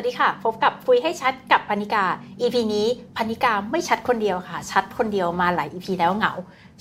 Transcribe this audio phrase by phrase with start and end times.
[0.00, 2.04] สวัสดีค่ะ พบกับคุยให้ชัดกับพนิกา
[2.40, 6.32] EP นี้พนิกาไม่ชัดคนเดียวค่ะ ชัดคนเดียวมาหลาย EP แล้วเหงา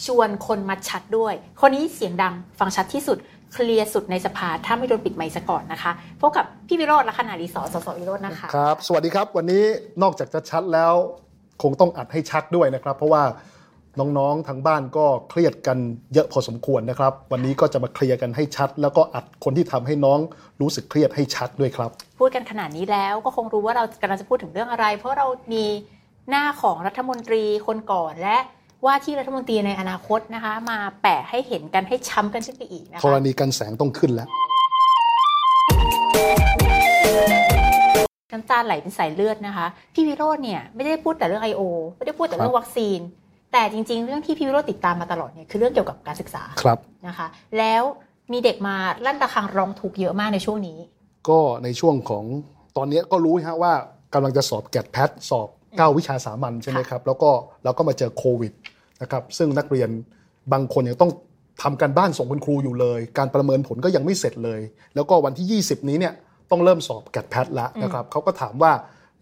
[0.06, 3.18] ชวนคนมาชัดด้วย คนนี้เสียงดังฟังชัดที่สุด
[3.54, 9.64] เคลียร์สุดในสภาถ้าไม่โดนปิดไมค์ซะก่อนนะคะ พบกับพี่วิโรจน์ลักขณาอดิศร สสวิโรจน์นะคะ ครับ สวัสดีครับ วันนี้
[10.02, 10.94] นอกจากจะชัดแล้ว
[11.64, 13.24] คงต้องอัดให้ชัดด้วยนะครับ เพราะว่า
[14.00, 15.78] น้องๆทางบ้านก็เครียดกัน
[16.14, 20.20] เยอะพอสมควรนะครับ วันนี้ก็จะมาเคลียร์กันให้ชัด แล้วก็อัดคนที่ทำให้น้อง
[20.62, 25.66] รู้สึกเครียดให้ชัดด้วยครับ พูดกันขนาดนี้แล้วก็คงรู้ว่าเรากำลังจะพูดถึงเรื่องอะไร เพราะเรามี
[26.30, 28.38] หน้าของรัฐมนตรีคนก่อนและ
[28.86, 34.28] ว่าที่รัฐมนตรีในอนาคตนะคะ มาแปะให้เห็นกันให้ช้ำกันขึ้นไปอีกนะธรคะณีกันแสงต้องขึ้นแล้ว
[38.32, 41.62] น้ำตาไหลเป็นสายเลือดนะคะ พี่วิโรจน์เนี่ยไม่ได้พูดแต่เรื่อง I.O.
[41.98, 43.00] ไม่ได้พูดแต่เรื่องวัคซีน
[43.52, 47.84] แต่จริง ๆ เรื่องที่พี่วิโรจน์ติดตามมาตลอดเนี่ยคือเรื่องเกี่ยวกับการศึกษาครับนะคะ แล้ว
[48.32, 50.78] มีเด็กมาลั่นระฆังร้องทุกข์เยอะมากในช่วงนี้
[51.30, 52.26] ก็ในช่วงของ
[52.78, 53.74] ตอนนี้ก็รู้ฮะว่า
[54.14, 57.30] กำลังจะสอบแกดแพทสอบ 9 วิชาสามัญใช่ไหมครับแล้วก็
[57.64, 58.54] เราก็มาเจอโควิด
[59.02, 59.90] นะครับซึ่งนักเรียน
[60.54, 61.12] บางคนยังต้อง
[61.64, 64.60] ทำการบ้านส่งคุณครูอยู่เลย การประเมินผลก็ยังไม่เสร็จเลย
[64.96, 66.14] แล้วก็วันที่ 20 นี้เนี่ย
[66.52, 68.72] ต้องเริ่มสอบแกดแพทแล้วนะครับเขาก็ถามว่า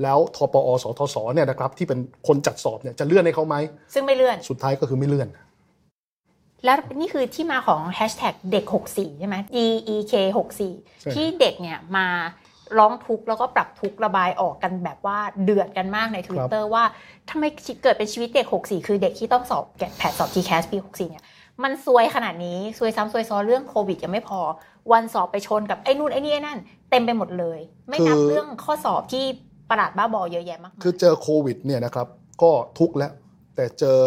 [0.03, 3.55] แล้วทปอสทศเนี่ยนะครับที่เป็นคนจัดสอบเนี่ยจะเลื่อนให้เขาไหม
[3.93, 5.27] ซึ่งไม่เลื่อนสุดท้ายก็คือไม่เลื่อน
[6.65, 9.57] แล้วนี่คือที่มาของแฮชแท็กเด็ก 64 ใช่ไหม D
[9.93, 12.07] E K ใช่64 ที่เด็กเนี่ยมา
[12.77, 16.83] ร้องทุกข์แล้วก็ปรับทุกข์ระบายออกกันแบบว่าเดือดกันมากใน Twitter ว่า
[17.29, 17.43] ทำไม
[17.83, 21.25] เกิดเป็นชีวิตเด็ก 64 คือเด็กที่ต้องสอบแกดแพดสอบ TCAS ปี 64 เนี่ย
[21.63, 24.39] มันซวยขนาดนี้ซวยซ้ำซวยซ้อนเรื่องโควิดยังไม่พอ
[24.91, 29.25] วันสอบไปชนกับไอ้นู่นไอ้นี่ไอ้นั่น เต็มไปหมดเลย ไม่นับคือเรื่องข้อสอบที่
[29.69, 32.07] ประหลาดบ้าบอเยอะแยะมากมายคือเจอโควิดเนี่ยนะครับ
[32.41, 33.11] ก็ทุกข์แล้ว
[33.55, 33.97] แต่เจอ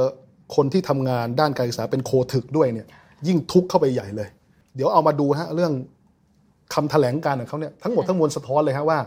[0.56, 2.86] คนที่ทำงานด้านการศึกษาเป็นโคถึกด้วยเนี่ย
[3.26, 4.28] ยิ่งทุกข์เข้าไปใหญ่เลย
[4.76, 5.72] เดี๋ยวเอามาดูฮะเรื่อง
[6.74, 8.98] คำแถลงการของเขาเนี่ยทั้งหมดทั้งมวลสะท้อนเลยฮะว่า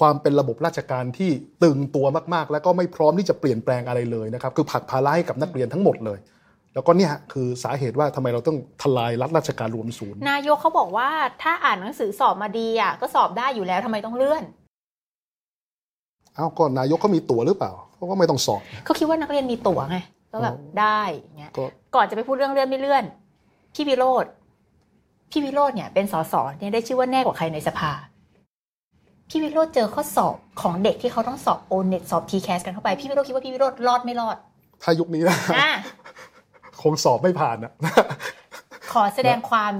[0.00, 1.30] ความเป็นระบบราชการที่
[1.62, 6.18] ตึงตัวมากๆ แล้วก็ไม่พร้อมที่จะเปลี่ยนแปลงอะไรเลยนะครับคือผลักภาระให้กับนักเรียนทั้งหมดเลย
[6.74, 11.08] แล้วก็เนี่ยฮะคือสาเหตุว่าทำไมเราต้องทลายรัฐราชการรวมศูนย์ นายกเขาบอกว่า
[11.42, 19.98] ถ้าอ่านหนังสือสอบมาดีอะก็สอบได้อยู่แล้วทำไมต้องเลื่อนเอ้าก็นายกเขามีตั๋วหรือเปล่าเขาก็ไม่ต้องสอบเขาคิดว่านักเรียนมีตั๋วไง
[20.32, 21.64] ก็แบบอ๋อได้อย่างเงี้ยก็
[21.94, 23.04] ก่อนจะไปพูดเรื่องเลื่อนไม่เลื่อน
[23.74, 24.24] พี่วิโรจน์
[25.30, 27.90] พี่วิโรจน์เนี่ยเป็นสสเนี่ยได้ชื่อว่าแน่กว่าใครในสภา
[29.28, 34.36] พี่วิโรจน์เจอข้อสอบของเด็กที่เขาต้องสอบ O-NET สอบ TCAS กันเข้าไป พี่วิโรจน์คิดว่าพี่วิโรจน์รอดไม่รอด
[34.82, 35.70] ถ้ายุคนี้นะอะ
[36.82, 37.72] คงสอบไม่ผ่านนะ
[38.92, 39.72] ขอแสดงความ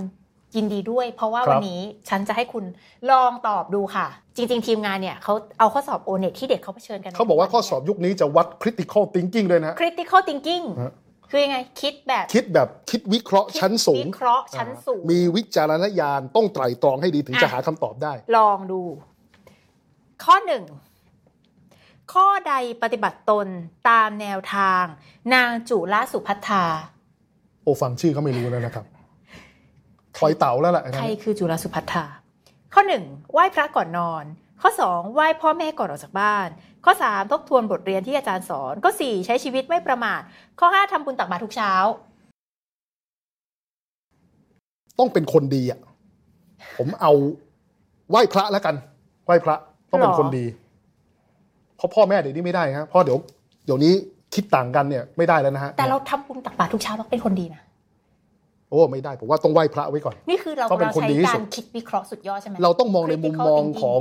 [0.57, 2.65] ยินดีด้วย เพราะว่าครับวันนี้ฉันจะให้คุณ
[3.11, 4.07] ลองตอบดูค่ะ
[4.37, 10.93] จริง ๆ ทีมงานเนี่ยเขาเอาข้อสอบโอเน็ตที่เด็กเขาเผชิญกันเขาบอกว่าข้อสอบยุคนี้จะวัด critical thinking ด้วยนะ critical thinking ฮะ
[11.31, 18.81] คือยังไงคิดแบบคิดแบบคิดวิเคราะห์ชั้นสูงวิเคราะห์ชั้นสูง มีวิจารณญาณต้องไตร่ตรองให้ดีถึงอะจะหาคำตอบได้ ลองดู
[20.25, 20.65] ข้อหนึ่ง
[22.13, 23.47] ข้อใดปฏิบัติตน
[23.91, 24.85] ตามแนวทาง
[25.35, 26.65] นางจุลสุพัฒนา
[27.63, 28.85] โอ้ฟังชื่อก็ไม่รู้แล้วนะครับ
[30.21, 32.05] ถอยเต่าแล้วแหละใครคือจุลสุพัฒนา
[32.75, 34.25] ข้อหนึ่งไหว้พระก่อนนอน
[34.63, 36.49] ข้อสองไหว้พ่อแม่ก่อนออกจากบ้าน
[36.85, 40.21] ข้อสามทบทวนบทเรียนที่อาจารย์สอน ข้อสี่ใช้ชีวิตไม่ประมาท
[40.61, 41.73] ข้อห้าทำบุญตักบาตรทุกเช้า
[44.99, 45.81] ต้องเป็นคนดีอะ
[46.79, 47.13] ผมเอา
[48.11, 48.75] ไหว้พระแล้วกัน
[49.25, 49.57] ไหว้พระ
[49.91, 50.45] ต้องเป็นหรอคนดี
[51.77, 53.19] เพราะพ่อแม่เดี๋ยวนี้ไม่ได้ครับเพราะเดี๋ยว
[53.67, 53.93] เดี๋ยวนี้
[54.35, 57.63] คิดต่างกันเนี่ยไม่ได้แล้วนะฮะ แต่เราทำบุญตักบาตรทุกเช้าเราเป็นคนดีนะ
[58.71, 64.01] โอ้ไม่ได้ผมว่าต้องไหว้พระไว้ก่อน นี่คือเราต้องเป็นเราคนใช้ดีที่กาสุรดคิดวิเคราะห์สุดยอดใช่ไหมเราต้องมองในมุม Critical มอง thinking ของ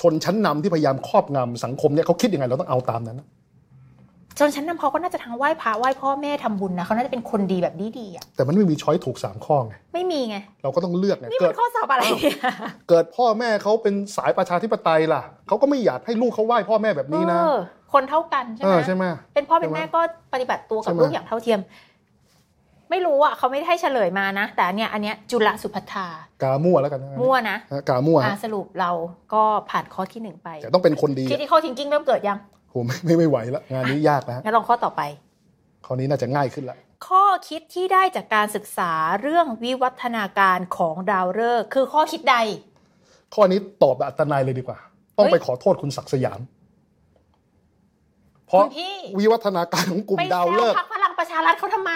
[0.00, 3.28] ชนชั้นนำที่พยายามครอบงำสังคมเนี่ยเขาคิดยังไงเราต้องเอาตามนั้นนะ
[4.38, 12.36] จนฉันนำเขาก็น่าจะทั้งไหว้พระไหว้พ่อแม่ทำบุญนะเขาน่าจะเป็นคนดีแบบดีๆอะแต่มันไม่มีช้อยถูกสามข้อไงไม่มีไง เราก็ต้องเลือกไงนี่เกิมัดนข้อสอบอะไรเนี่ย
[12.88, 17.56] เกิดพ่อแม่เขาเป็นสายประชาธิปไตยล่ะเขาก็ไม่อยากให้ลูกเขาไหว้พ่อแม่แบบนี้นะเออ
[17.92, 20.00] คนเท่ากันใช่เอไหมอใช่ไหมเป็นพ่อเป็นใช่ไหมแม่ก็
[20.32, 21.60] ปฏิบัติตัวกับใช่ไหมลูกอย่างเท่าเทียม
[22.90, 26.06] ไม่รู้อะเขาไม่ได้ให้เฉลยมานะ แต่อันเนี้ยอันเนี้ยจุลสุพัฒนา
[26.42, 28.90] กามั่วแล้วกันนะมั่วนะฮะกามั่วอะฮะสรุปเรา
[29.34, 32.38] ก็ผ่านข้อที่หนึ่งไปแต่ต้องเป็นคนดีคิดที่ข้อทิงกิ้งเริ่มเกิดยัง
[32.70, 35.02] โหไม่ไม่ไม่ไหวแล้วงานนี้ยากนะฮะงั้นลองข้อต่อไป
[35.86, 36.76] ข้อนี้น่าจะง่ายขึ้นละ
[37.06, 38.92] ข้อคิดที่ได้จากการศึกษา
[39.22, 42.36] เรื่องวิวัฒนาการของดาวฤกษ์คือข้อคิดใด
[43.34, 44.78] ข้อนี้ตอบแบบอัตนายเลยดีกว่า
[45.16, 46.40] ต้องเฮ้ยไปขอโทษคุณศักดิ์สยาม
[48.46, 51.92] เพราะคุณพี่วิวัฒนาการของกลุ่มไปดาวแซฤวกษ์พักพลัง ประชารัฐเขาทำไม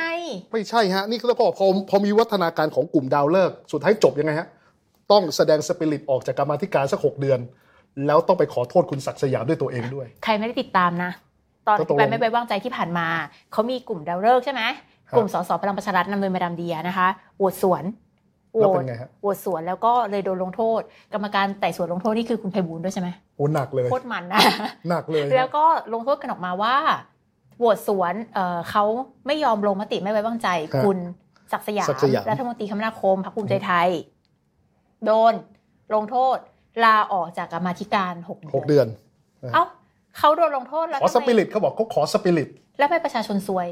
[0.53, 4.49] ไม่ใช่ฮะ นี่คือพอพอพอมีวิวัฒนาการของกลุ่มดาวฤกษ์สุดท้ายจบยังไงฮะ
[5.13, 7.41] ต้องแสดงสปิริตออกจากกรรมาธิการสักหกเดือน
[8.07, 11.11] แล้วต้องไปขอโทษคุณศักดิ์สยามด้วยตัวเองด้วย ใครไม่ได้ติดตามนะ
[11.67, 13.07] ตอนก็ตกลงไปไม่ไว้วางใจที่ผ่านมา
[13.53, 14.63] เขามีกลุ่มดาวฤกษ์ใช่ไหม
[15.09, 17.85] ครับกลุ่มสสพลังประชารัฐนำโดยมาดามเดียนะคะโหวตสวน
[18.53, 20.81] โหวแล้วตเป็นไงฮะโหวตสวนแล้วก็เลยโดนลงโทษ
[21.13, 24.39] กรรมการไต่สวนลงโทษนี่คือคุณไพบูลย์ด้วยใช่ไหมโอ้หนักเลยโคตรมันนะ
[24.89, 26.77] หนักเลย แล้วก็ลงโทษกันออกมาว่า
[27.59, 28.85] โหวตสวนเอ่อเขา
[29.27, 30.49] ไม่ยอมลงมติไม่ไว้วางใจ
[30.85, 30.99] คุณ
[31.53, 33.89] ศักดิ์สยามศักดิ์สยามรัฐมนตรีคมนาคมพรรคภูมิใจไทย
[35.07, 35.33] โดน
[35.95, 36.37] ลงโทษ
[36.85, 38.87] ลาออกจากกรรมาธิการหกหกเดือน
[39.55, 39.65] เอ้า
[40.19, 42.49] เขาโดนลงโทษแล้วขอสทำไมปิริตเขาบอกเขาขอสปิริต
[42.79, 43.69] แล้วไปประชาชนซวย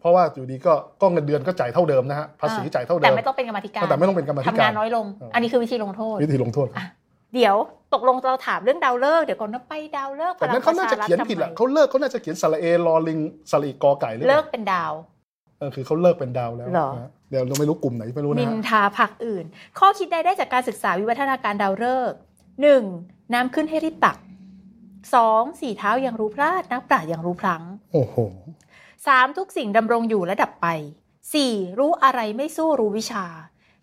[0.00, 6.84] เพราะว่าอยู่ดีก็ก็เงินเดือนก็จ่ายเท่าเดิมนะฮะภาษีจ่ายเท่าเดิแต่มไม่ต้องเป็นกรรมาธิการแต่ไม่ต้องเป็นกรรมาธิการทำงานน้อยลงเอออัอันนี้คือวิธีลงโทษวิธีลงโทษอะ
[7.34, 7.56] เดี๋ยว
[7.94, 13.18] ตกลงเราถามเรื่องดาวเลิกษ์เดี๋ยวก่อนนะไปดาวเลิกษ์แต่นั้นเขาน่าจะเขียนผิดแหละเขาเลิกเขาน่าจะเขียนสระเอรอลิง
[13.50, 14.92] สระอีกอไก่หรือเปเลิล่ากเป็นดาว
[15.58, 19.44] เออคือเขาเลิกเป็นดาวแล้วเหรอนะฮะเดี๋ยวเราไม่รู้กลุ่มไหนไม่รู้นะนินฮะทาพักอื่น
[19.78, 22.18] ข้อคิดใดได้จากการศึกษาวิวัฒนาการดาวฤกษ์
[22.62, 22.82] หนึ่ง
[23.34, 24.16] น้ำขึ้นให้รีบตัก
[25.14, 28.16] สองสี่เท้ายังรู้พลาดนักปราชญ์ยังรู้พลังโอ้โห
[29.06, 30.66] สามทุกสิ่งดำรงอยู่และดับไป
[31.34, 33.24] สี่รู้อะไรไม่สู้รู้วิชา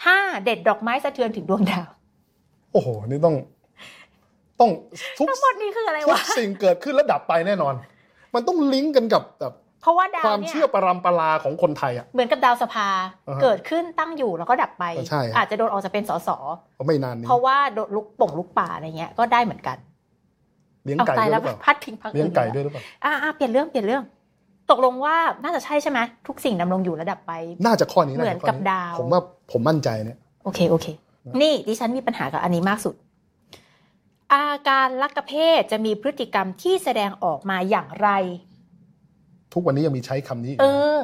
[0.05, 1.89] ห้าเด็ดดอกไม้สะเทือนถึงดวงดาว
[2.71, 3.35] โอ้โห นี่ต้อง
[4.59, 4.69] ต้อง
[5.17, 7.73] ทุกทั้งหมดนี้คืออะไรทุกวะสิ่งเกิดขึ้นแล้วดับไปแน่นอน
[8.33, 12.87] มันต้องลิงก์กันกับแบบเพราะว่าดาวความเนี่ยเชื่อปรำปราของคนไทยอะเหมือนกับดาวสภา
[13.27, 16.29] อ่าฮะเกิดขึ้นตั้งอยู่แล้วก็ดับไปใช่ครับอาจจะโดนออกจากเป็นสส
[16.75, 19.77] เพราะไม่นานนี้เพราะว่าโดนลุกป่งลุกป่าอะไรเงี้ยก็ได้เหมือนกัน
[20.83, 24.03] เลี้ยงเอาไก่ตายด้วยหแล้รืวอเปล่าพัดทิ้งพักเลี้ยงไก่ด้ด้ววยหรือเปล่าอ่าอ่าเปลี่ยนเรื่องเปลี่ยนเรื่อง
[24.71, 27.31] ตกลงว่าน่าจะใช่ใช่ไหมทุกสิ่งดำรงอยู่ระดับไป
[27.65, 29.21] น่าจะข้อนี้เหมือนจะข้กับดาว ผมว่า
[29.51, 30.87] ผมมั่นใจเนี่ยโอเคโอเค
[31.41, 32.95] นี่ดิฉันมีปัญหากับอันนี้มากสุด
[34.33, 38.09] อาการลักเพศจะมีพฤติกรรมที่แสดงออกมาอย่างไร
[39.53, 40.97] ทุกวันนี้ยังมีใช้คำนี้อีกเอนะอ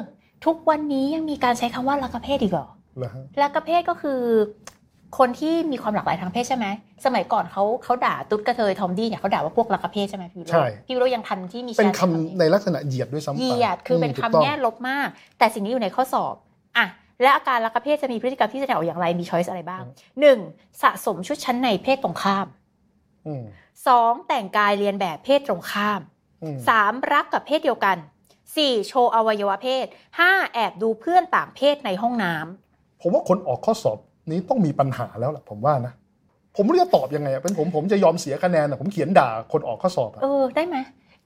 [0.46, 4.20] ทุกวันนี้ยังมีการใช้คำว่าลักเพศอีกเหรอเหรอฮะลักเพศก็คือ
[5.18, 6.66] คนที่มีความหลากหลายทางเพศใช่ไหม
[7.04, 16.34] สมัยก่อนเขาเขาด่าตุ๊ดกระเทยทอมดี้เนี่ยเขาด่าว่าพวกลักเพศใช่ไหมพี่วิโรจน์พี่วิโรจน์ยังทันที่มีแชร์เป็นคำนี้ในลักษณะเหยียดด้วยซ้ำไปเหยียดคือเป็นถูกคำต้องแง่ลบมาก แต่สิ่งนี้อยู่ในข้อสอบ
[16.76, 16.86] อะ
[17.22, 19.82] และอาการลักเพศจะมีพฤติกรรมที่แสดงออกอย่างไรมี choice อะไรบ้าง
[20.20, 20.38] หนึ่ง
[20.82, 22.46] สะสมชุดชั้นในเพศตรงข้าม
[23.26, 23.44] อืม
[23.86, 26.00] สองแต่งกายเรียนแบบเพศตรงข้าม
[26.42, 27.96] อืมสามรักกับเพศเดียวกัน
[28.56, 29.86] สี่โชว์อวัยวะเพศ
[30.18, 33.98] ห้าแอบดูเพื่อนต่างเพศในห้องน้ำผมว่าคนออกข้อสอบ
[34.30, 35.92] นี้ต้องมีปัญหาแล้วล่ะผมว่านะ
[36.56, 40.76] ผมไม่รู้จะตอบยังไงอะเป็นผมผมจะยอมเสียคะแนนอะผมเขียนด่าคนออกข้อสอบอะเออได้ไหม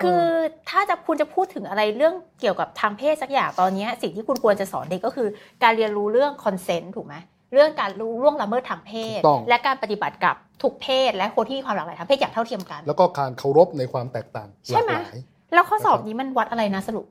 [0.04, 0.24] คือ
[0.70, 5.28] ถ้าจะคุณจะพูดถึงอะไรเรื่องเกี่ยวกับทางเพศสักอย่างตอนเนี้ยสิ่งที่คุณควรจะสอนเด็กก็คือ
[5.62, 7.14] การเรียนรู้เรื่องคอนเซนต์ถูกไหม
[7.52, 15.18] เรื่องการรู้ล่วงละเมิดทางเพศถูกต้องและการปฏิบัติกับทุกเพศ และคนที่มีความหลากหลายทางเพศอย่างเท่าเทียมกัน แล้วก็การเคารพในความแตกต่างหใช่ลากไหมหลาย
[15.54, 17.06] แล้วข้อสอบนะครับนี้มันวัดอะไรนะสรุป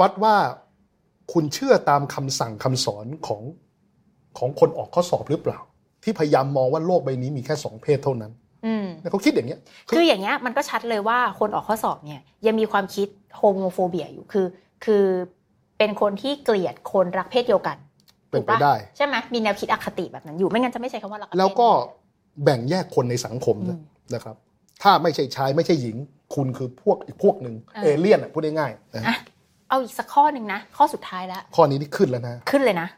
[0.00, 0.34] วัดว่า
[1.32, 3.42] คุณเชื่อตามคำสั่งคำสอนของ
[4.38, 5.58] ของคนออกข้อสอบหรือเปล่า
[6.04, 9.60] ที่พยายามมองว่าโลกใบนี้มีแค่สองเพศเท่านั้นอืม เนี่ยเขาคิดอย่างเงี้ย
[9.90, 14.46] คืออย่างเงี้ยมันก็ชัดเลยว่าคนออกข้อสอบเนี่ยยังมีความคิดhomophobia อยู่คือ
[14.84, 15.04] คือ
[15.78, 17.76] เป็นคนที่เกลียดคนรักเพศเดียวกัน
[18.30, 21.68] เป็นไปถูกะได้ใช่ไหมมีแนวคิดอคติแบบนั้นอยู่ไม่งั้นจะไม่ใช้คำว่าลักเพศแล้วก็
[22.44, 23.80] แบ่งแยกคนในสังคมอืม
[24.14, 24.36] นะครับ
[24.82, 25.96] ถ้าไม่ใช่ชายไม่ใช่หญิง
[26.34, 29.16] คุณคือพวกอีกพวกหนึ่งอ่าเอเลี่ยนอะพูดง่ายๆนะอะ
[29.68, 32.88] เอาอีกสักข้อหนึ่งนะ ข้อสุดท้ายแล้วข้อนี้นี่ขึ้นแล้วนะ ขึ้นเลยนะ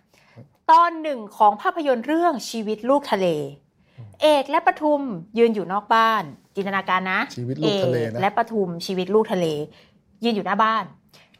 [0.72, 3.26] ตอนหนึ่งของภาพยนตร์เรื่องชีวิตลูกทะเล
[4.22, 5.00] เอกและปทุม
[5.38, 6.22] ยืนอยู่นอกบ้าน
[6.56, 9.46] จินตนาการนะชีวิตลูกทะเลอกนะและปทุมชีวิตลูกทะเล
[10.24, 10.84] ยืนอยู่หน้าบ้าน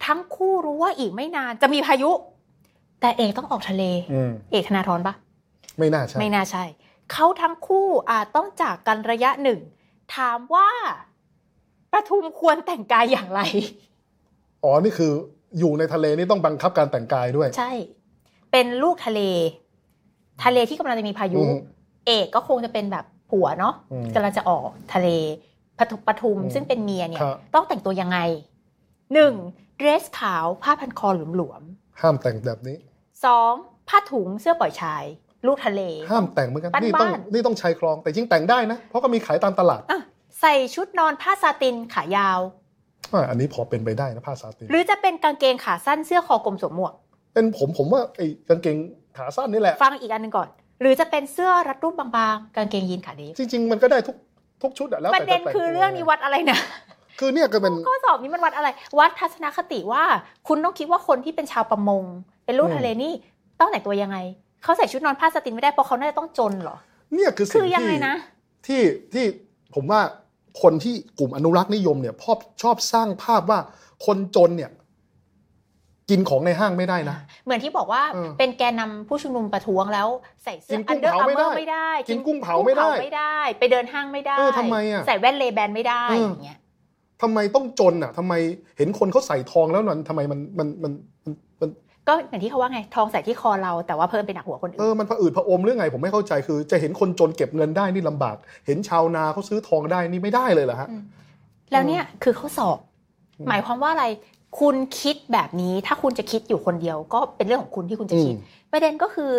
[0.04, 2.10] ทั้งคู่รู้ว่าอีกไม่นานจะมีพายุ
[3.00, 5.14] แต่เอกต้องออกทะเลอืมเอกธนาธรปะ
[5.78, 6.64] ไม่น่าใช่ไม่น่าใช่
[7.12, 9.60] เขาทั้งคู่อาจต้องจากกันระยะหนึ่ง
[10.16, 10.68] ถามว่า
[11.92, 13.40] ปทุมควรแต่งกายอย่างไร
[14.64, 15.12] อ๋อ นี่คือ
[15.58, 17.72] อยู่ในทะเลนี่ต้องบังคับการแต่งกายด้วย ใช่
[18.52, 19.20] เป็นลูกทะเล
[20.44, 21.58] ทะเลที่กำลังจะมีพายุอืม
[22.06, 25.08] เอกก็คงจะเป็นแบบผัวเนาะอืมกำลังจะออกทะเล
[25.78, 28.18] ปทุมปทุมอืมซึ่งเป็นเมียเนี่ยครับต้องแต่งตัวยังไง
[29.14, 29.34] หนึ่ง
[29.76, 31.62] เดรสขาวผ้าพันคอหลวม
[32.00, 33.52] ห้ามแต่งแบบนี้ๆสอง
[33.88, 35.04] ผ้าถุงเสื้อปล่อยชาย
[35.46, 35.80] ลูกทะเล
[36.10, 40.00] ห้ามแต่งเหมือนกันบ้านนี่ต้องบ้านนี่ต้องชายคลองแต่จริงแต่งได้นะ เพราะก็มีขายตามตลาดอะ
[40.40, 42.40] ใส่ชุดนอนผ้าซาตินขายาว
[43.12, 46.94] อะอันนี้พอเป็นไปได้นะผ้าสาตินหรือจะเป็นกางเกงขาสั้นเสื้อคอกลมสวมหมวก
[47.34, 48.76] เป็นผมผมว่าไอ้กางเกง
[49.16, 50.48] ขาสั้นนี่แหละ ฟังอีกอันหนึ่งก่อน
[50.82, 54.16] หรือจะเป็นเสื้อรัดรูปบางๆ กางเกงยีนขาเดฟจริง ๆ มันก็ได้ทุก
[54.62, 56.58] ทุกชุดอะแล้วประแต่เด็นจะแต่งคือเรื่องนี้วัดอะไรนะ
[57.20, 60.04] คือเนี่ยก็เป็นข้อสอบนี้มันวัดอะไร วัดทัศนคติว่า
[60.48, 62.04] คุณต้องคิดว่าคนที่เป็นชาวประมง
[62.44, 63.12] เป็นลูกทะเลนี่
[63.60, 64.16] ต้องแต่งตัวยังไง
[64.62, 66.76] เขาใส่ชุดนอนผ้าสตินไม่ได้เพราะเขาน่าจะต้องจนเหรอ
[67.14, 68.14] เนี่ยคือคืสิ่งอยังไงที่นะ
[68.66, 69.24] ที่ที่
[69.74, 70.00] ผมว่า
[70.62, 73.58] คนที่กลุ่มอนุรักษ์นิยมเนี่ยชอบชอบสร้างภาพว่า
[74.06, 74.70] คนจนเนี่ย
[76.10, 80.08] กินของในห้างไม่ได้นะ เหมือนที่บอกว่าเออเป็นแกนนำผู้ชุมนุมประท้วงแล้ว
[80.44, 86.58] ใส่เสื้กิอนกุ้อังนเดอร์เผาอาร์ไม่เมอได้ร์ไม่ได้ กินกุ้งเผาไม่ได้ไม่ได้ ไปเดินห้างไม่ได้เออทำไมอะใส่แว่นเลแบนไม่ได้เออออย่างเงี้ย
[87.22, 88.34] ทำไมต้องจนอะทำไม
[88.78, 90.92] เห็นคนเขาใส่ทองแล้วนั่นทำไมมันมันมัน
[91.24, 91.68] มันมัน
[92.08, 100.88] ก็อย่างที่เขาว่าไงทองใส่ที่คอเราแต่ว่าเพิ่มเป็นหนักหัวคนอื่เอนอมันผะอืดผะอมหรือไงผมไม่เข้าใจคือ จะเห็นคนจนเก็บเงินได้นี่ลำบาก เห็นชาวนาเขาซื้อทองได้นี่ไม่ได้เลยเหรอฮะ
[101.72, 102.78] แล้วเนี่ยคือเขาสอบ
[103.48, 104.06] หมายความว่าอะไร
[104.60, 109.32] คุณคิดแบบนี้ถ้าคุณจะคิดอยู่คนเดียว ก็เป็นเรื่องของคุณที่คุณจะคิดอืมประเด็นก็คือ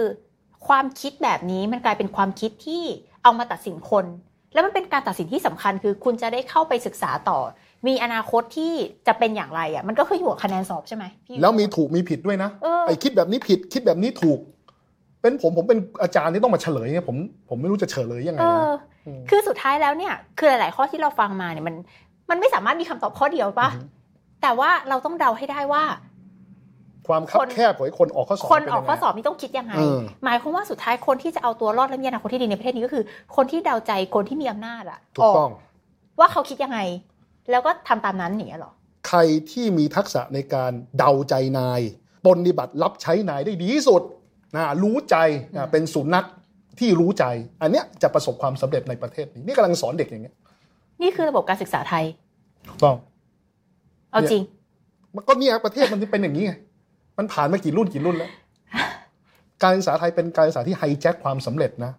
[0.67, 2.83] ความคิดแบบนี้มันกลายเป็นความคิดที่
[3.23, 4.05] เอามาตัดสินคน
[4.53, 7.39] แล้วมันเป็นการตัดสินที่สำคัญ คือคุณจะได้เข้าไปศึกษาต่อ
[7.87, 8.73] มีอนาคตที่
[9.07, 14.39] จะเป็นอย่างไรอะมันก็ขึ้นอยู่กับคะแนนสอบใช่ไหมพี่แล้วมีถูกมีผิดด้วยนะเออไอ้คิดแบบนี้ผิดคิดแบบนี้ถูก
[15.21, 17.15] เป็นผมผมเป็นอาจารย์ที่ต้องมาเฉลยเนี่ยผม
[17.49, 18.65] ผมไม่รู้จะเฉลยยังไงเอนะ
[19.07, 21.75] อมคือสุดท้ายแล้วเนี่ย คือหลาย ๆ ข้อที่เราฟังมาเนี่ยมัน
[22.29, 24.02] มันไม่สามารถมีคำตอบข้อเดียวปะอือฮึ
[24.43, 25.83] แต่ว่าเราต้องเดาให้ได้ว่า
[27.07, 33.03] ความคับคนแคบของไอ้คนออกข้อสอบคนเป็ออกยังไงข้อสอบนี่ต้องคิดยังไงเออหมายความว่าสุดท้ายคนที่จะเอาตัวรอดและมีอนาคตที่ดีในประเทศนี้ก็คือ
[33.35, 35.51] คนที่เดาใจคนที่มีอำนาจอะถูกต้อง
[36.19, 36.79] ว่าเขาคิดยังไง
[37.51, 38.71] แล้วก็ทำตามนั้นอย่างเงี้ยเหรอ
[39.07, 39.19] ใคร
[39.51, 41.81] ที่มีทักษะในการเดาใจนาย
[42.25, 44.01] ปฏิบัติรับใช้นายได้ดีที่สุด
[44.55, 45.15] นะรู้ใจ
[45.55, 46.27] นะเป็นสุนัข
[46.79, 47.25] ที่รู้ใจ
[47.61, 50.35] อันเนี้ยจะประสบความสำเร็จในประเทศนี้นี่กำลังสอนเด็กอย่างเงี้ย
[51.01, 52.05] นี่คือระบบการศึกษาไทย
[52.67, 52.95] ถูกต้อง
[54.13, 54.43] เอาจริง
[55.15, 56.53] มันก็เนี่ยประเทศมันเป็นอย่างนี้ไง
[57.17, 58.31] มันผ่านมากี่รุ่นกี่รุ่นแล้ว
[59.61, 61.91] การศึกษาไทยเป็นการศึกษาที่ไฮแจ็คความสำเร็จนะ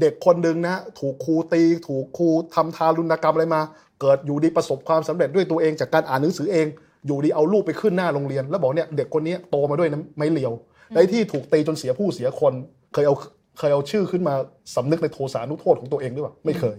[0.00, 3.60] เด็กคนหนึ่งนะถูกครูตี ถูกครูทำทารุณกรรมอะไรมา
[4.00, 6.66] เกิดอยู่ดีประสบความสำเร็จด้วยตัวเองจากการอ่านหนังสือเอง
[7.06, 10.52] อยู่ดีเอาลูกไปขึ้นหน้าโรงเรียน แล้วบอกเนี่ยเด็กคนนี้โตมาด้วยนะไม่เลียว
[10.94, 12.52] ในที่ถูกตีจนเสียผู้เสียคน
[12.92, 13.14] เคยเอา
[13.58, 14.34] เคยเอาชื่อขึ้นมา
[14.74, 16.76] สำนึกในโทสานุโทษของตัวเองหรือเปล่าไม่เคย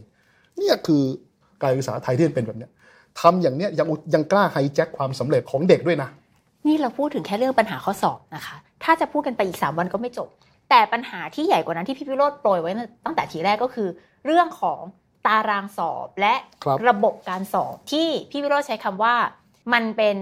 [0.57, 1.03] เนี่ยคือ
[1.61, 2.71] การศึกษาไทยที่มันเป็นแบบเนี้ย
[3.19, 6.09] ทำอย่างเนี้ยยังอุยังกล้าไฮแจ็คความสำเร็จของเด็กด้วยนะ
[6.67, 10.29] นี่เราพูดถึงแค่เรื่องปัญหาข้อสอบนะคะ ถ้าจะพูดกันไปอีก 3 วันก็ไม่จบ
[10.69, 12.71] แต่ปัญหาที่ใหญ่กว่านั้นที่พี่พิโรธโปรยไว้
[13.05, 13.87] ตั้งแต่ทีแรกก็คือ
[14.25, 14.79] เรื่องของ
[15.25, 19.15] ตารางสอบและครับระบบการสอบที่พี่พิโรธใช้คำว่า
[19.73, 20.15] มันเป็น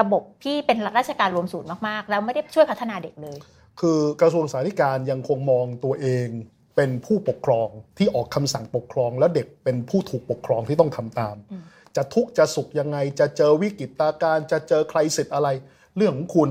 [0.00, 3.38] ระบบที่เป็นราชการรวมศูนย์มากๆ แล้วไม่ได้ช่วยพัฒนาเด็กเลย
[3.80, 6.26] คือกระทรวงสาธารณการยังคงมองตัวเอง
[6.76, 11.64] เป็นผู้ปกครองที่ออกคำสั่งปกครอง แล้วเด็กเป็นผู้ถูกปกครองที่ต้องทำตามอืม
[11.96, 15.48] จะทุกข์จะสุขยังไง จะเจอวิกฤตการณ์จะเจอใครสิทธิ์อะไร
[15.96, 16.48] เรื่องของคุณ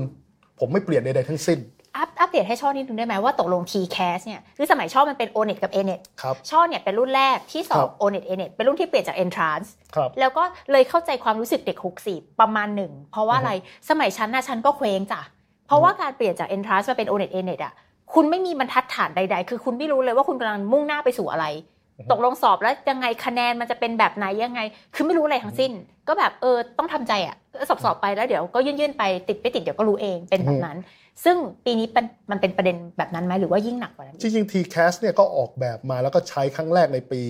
[0.58, 1.58] ผมไม่เปลี่ยนใดๆทั้งสิ้น
[1.96, 8.20] อัปอัปเดตให้ช่อนิดนึงได้ไหมว่าตกลง TCAS เนี่ยคือสมัยช่อมันเป็น o n e t กับ a n e t ครับช่อเนี่ยเป็นรุ่นแรกที่สอครับบ o n e
[8.22, 13.52] t a n e t เป็นรุ่นที่เปลี่ยนจาก Entrance ครับแล้วก็เลยเข้าใจความรู้สึกเด็ก64ประมาณหนึ่ง เพราะว่าอะไร
[13.90, 15.20] สมัยฉันนะฉันก็เคว้งจ้ะ
[15.66, 17.72] เพราะว่าการเปลี่ยนจาก Entrance มาเป็น o n e t a n e t อะ
[18.14, 21.75] คุณไม่มีบรรทัดฐานใด ๆ คือคุณไม่รู้เลยว่าคุณกำลังมุ่งหน้าไปสู่อะไรอือฮึ
[22.12, 24.60] ตกลงสอบแล้วยังไงคะแนนมันจะเป็นแบบไหนยังไง
[24.94, 25.72] คือไม่รู้อะไรทั้งสิ้น
[26.08, 27.36] ก็แบบเออต้องทำใจอะ
[27.68, 30.78] สอบสอบๆไปแล้วเดี๋ยวก็ยื่นๆไปติดไม่ติดเดี๋ยวก็รู้เองเป็นแบบนั้น
[31.24, 37.20] ซึ่งปีนี้เป็นมันเป็นประเด็นแบบนั้นไหมหรือว่ายิ่งหนักกว่านั้นจริงๆ TCAS เนี่ยก็ออกแบบมาแล้วก็ใช้ครั้งแรกในปี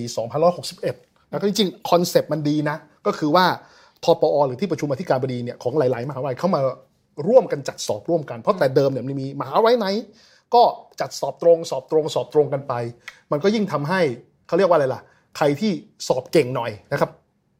[0.61, 2.75] 2561 แล้วก็จริงๆคอนเซปต์มันดีนะ
[3.07, 3.45] ก็คือว่า
[4.03, 6.61] ทปอหรือที่ประชุมอธิการบดีเนี่ยของหลายๆ มหาวิทยาลัยเข้ามา
[7.27, 9.87] ร่วมกันจัดสอบร่วมกัน เพราะแต่เดิมเนี่ยมันมีมหาวิทยาลัยไหน
[10.55, 10.63] ก็
[11.01, 12.73] จัดสอบตรงสอบตรงสอบตรงกันไป
[13.31, 14.01] มันก็ยิ่งทำให้
[14.47, 15.01] เขาเรียกว่าอะไรล่ะ
[15.37, 15.71] ใครที่
[16.07, 17.11] สอบเก่งหน่อยนะครับ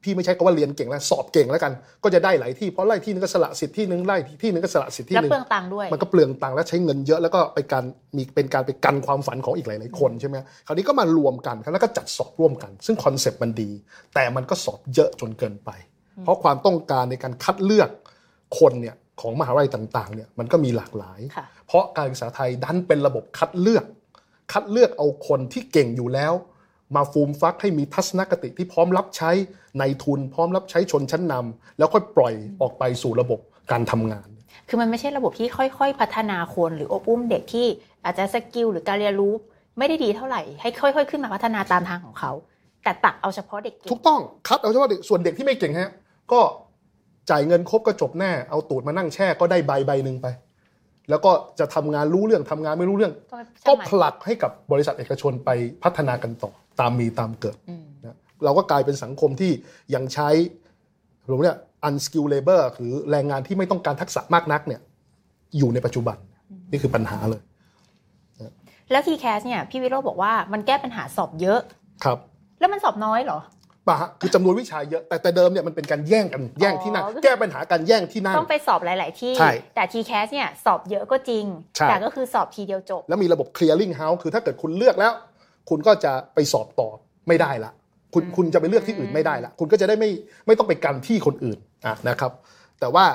[0.04, 1.72] พี่ไม่ใช่คำว่าเรียนเก่งแล้วสอบเก่งแล้วกัน
[2.04, 7.84] ก็จะได้หลายที่เพราะไล่ที่นึงก็สละสิทธิ์ที่นึงไล่ที่นึงก็สละสิทธิ์ที่แล้วนึงเปลืองตังค์ด้วยมันก็เปลืองตังค์และใช้เงินเยอะแล้วก็ไปการ
[8.16, 13.70] มีเป็นการไปกันความฝันของอีกหลายๆคนใช่ไหมคราวนี้ก็มารวมกันแล้วก็จัดสอบร่วมกัน ซึ่งคอนเซปต์มันดี
[14.14, 15.70] แต่มันก็สอบเยอะจนเกินไป
[16.24, 17.90] เพราะความต้องการในการคัดเลือก
[18.60, 23.86] คนเนี่ยของมหาวิทยาลัยต่างๆเนี่ยมันก็มีหลากหลายค่ะเพราะการศึกษาไทยดันเป็นระบบคัดเลือก
[24.52, 26.34] คัดเลือกเอาคนที่เก่งอยู่แล้ว
[26.96, 29.32] มาฟูมฟักให้มีทัศนคติที่พร้อมรับใช้
[29.80, 33.40] ในทุน พร้อมรับใช้ชนชั้นนำแล้วค่อยปล่อยออกไปสู่ระบบ
[33.72, 34.28] การทำงาน
[34.68, 37.68] คือมันไม่ใช่ระบบที่ค่อย ๆ พัฒนาคนหรืออบอุ้มเด็กที่
[38.06, 39.34] อาจจะสกิลหรือการเรียนรู้
[39.78, 42.32] ไม่ได้ดีเท่าไหร่ให้ค่อย ๆ ขึ้นมาพัฒนาตามทางของเขา
[42.84, 45.92] แต่ตักเอาเฉพาะเด็กเก่ถูงกต้องคัดเอาเฉพาะเด็กส่วนเด็กที่ไม่เก่งฮะ
[46.32, 46.40] ก็
[47.30, 50.28] จ่ายเงินครบก็จบแน่เอาตูดมานั่งแช่ก็ได้ใบใบหนึ่งไป
[51.10, 55.50] แล้วก็จะทำงานรู้เรื่องทำงานไม่รู้เรื่อง ก็ก็ช่างมันผลักให้กับบริษัทเอกชนไป
[55.84, 59.52] พัฒนากันต่อ ตามมีตามเกิดอืมนะเราก็กลายเป็นสังคมที่
[59.96, 60.30] ยังใช้
[61.26, 61.58] หรือเนี่ย
[61.88, 64.82] unskilled labor หรือแรงงานที่ไม่ต้องการทักษะมากนักเนี่ย
[65.58, 66.18] อยู่ในปัจจุบัน
[66.72, 67.42] นี่คือปัญหาเลย
[68.92, 71.60] แล้ว TCAS เนี่ยพี่วิโรจน์บอกว่ามันแก้ปัญหาสอบเยอะ
[72.04, 72.18] ครับ
[72.60, 73.40] แล้วมันสอบน้อยเหรอ
[73.88, 85.14] ป่ะฮะคือจำนวนวิชาเยอะแต่แต่เดิมเนี่ยมันเป็นการแย่งกันแย่งที่นั่งอ๋อก็คือแก้ปัญหาการแย่งที่นั่งต้องไปสอบหลาย ๆ ที่ใช่แต่ TCAS เนี่ยสอบเยอะก็จริงใช่แต่ก็คือสอบทีเดียวจบ แล้วมีระบบ clearing house คือถ้าเกิดคุณเลือกแล้ว
[85.70, 86.90] คุณก็จะไปสอบต่อ
[87.28, 87.72] ไม่ได้ละ
[88.14, 90.10] คุณอืมคุณจะไปเลือกที่อื่นไม่ได้ละ คุณก็จะได้ไม่
[90.48, 92.32] ไม่ต้องไปกันที่คนอื่นอะนะครับ
[92.80, 93.06] แต่ว่า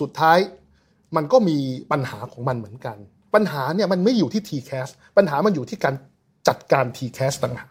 [0.00, 0.38] สุดท้าย
[1.16, 1.56] มันก็มี
[1.92, 2.96] ปัญหาของมันเหมือนกัน
[3.34, 5.94] ปัญหาเนี่ยมันไม่อยู่ที่ TCAS ปัญหามันอยู่ที่การ
[6.48, 7.70] จัดการ TCAS ต่างหาก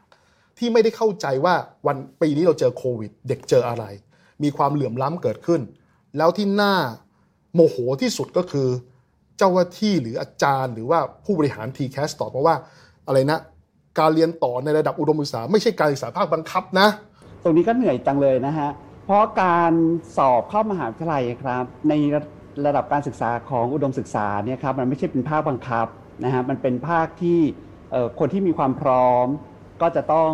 [0.58, 1.56] ที่ไม่ได้เข้าใจว่า
[1.88, 3.84] วันปีนี้เราเจอโควิด เด็กเจออะไร
[4.44, 5.62] มีความเหลื่อมล้ำเกิดขึ้น
[6.18, 6.76] แล้วที่น่า
[7.54, 8.68] โมโหที่สุดก็คือ
[9.38, 12.56] เจ้าหน้าที่หรืออาจารย์ หรือว่าผู้บริหาร TCAS ตอบมาว่า
[13.08, 13.40] อะไรนะ
[14.00, 16.88] การเรียนต่อในระดับอุดมศึกษา ไม่ใช่การศึกษาภาคบังคับนะ
[17.44, 18.70] ตรงนี้ก็เหนื่อยจังเลยนะฮะ
[19.06, 19.72] เพราะการ
[20.18, 21.94] สอบเข้ามหาวิทยาลัยครับ ใน
[22.66, 25.88] ระดับการศึกษาของอุดมศึกษาเนี่ยครับมันไม่ใช่เป็นภาคบังคับ
[26.24, 27.40] นะฮะมันเป็นภาคที่
[28.20, 29.28] คนที่มีความพร้อม
[29.82, 30.32] ก็จะต้อง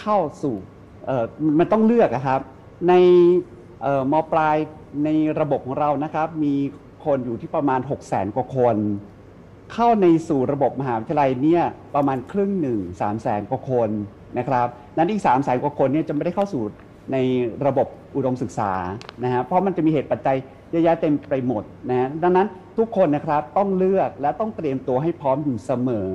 [0.00, 0.56] เข้าสู่
[1.58, 2.40] มันต้องเลือกครับ
[2.88, 2.94] ใน
[4.12, 4.56] มปลาย
[5.04, 5.08] ใน
[5.40, 6.54] ระบบของเรานะครับ มี
[7.04, 8.76] คนอยู่ที่ประมาณ 6 0 0 0 0 0กว่าคน
[9.72, 11.62] เข้าในสู่ระบบมหาวิทยาลัยเนี่ย
[11.94, 13.90] ประมาณครึ่งหนึ่งสามแสนกว่าคน
[14.38, 16.62] นะครับนั้นอีก3ามแสนกว่าคนเนี่ยจะไม่ได้เข้าสู่
[17.12, 17.16] ใน
[17.66, 18.72] ระบบอุดมศึกษา
[19.24, 20.36] นะฮะเพราะมันจะมีเหตุปัจจัย
[20.70, 22.46] เยอะแยะเต็มไปหมดนะฮะดังนั้น
[22.78, 26.10] ทุกคนนะครับต้องเลือกและต้องเตรียมตัวให้พร้อมอยู่เสมอ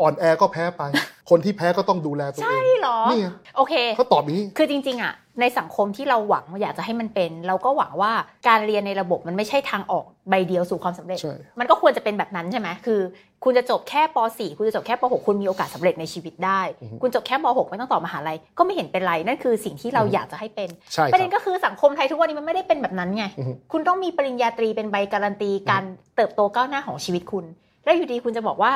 [0.00, 0.82] อ่อนแอก็แพ้ไป
[1.30, 3.20] คนที่แพ้ก็ต้องดูแลตัวเอง ใช่หรอ นี่
[3.56, 8.12] โอเค เขาตอบนี้ คือจริง ๆ อะ ในสังคมที่เราหวังอยากจะให้มันเป็น เราก็หวังว่า
[8.48, 11.18] การเรียนในระบบมันไม่ใช่ทางออกใบเดียวสู่ความสำเร็จ
[11.58, 13.00] มันก็ควรจะเป็นแบบนั้นใช่ไหมคือ
[13.44, 16.60] คุณจะจบแค่ป .4 คุณจะจบแค่ป .6 คุณมีโอกาสสาเร็จในชีวิตได้
[17.02, 20.68] คุณจบแค่ม .6 ไม่ต้องต่อมหาลัยก็ไม่เห็นเป็นไรนั่นคือสิ่งที่เราอยากจะให้เป็น
[21.12, 23.24] ประเด็นก็คือสังคมไทยทุกวันนี้มันไม่ได้เป็นแบบนั้นไง
[23.72, 25.84] คุณต้องมีปริญญาตรีเป็นใบการันตีการ
[26.16, 27.44] เติบโตก้าวหน้าของชีวิตคุณ
[27.84, 28.72] แล้วอยู่ดีคุณจะบอกว่า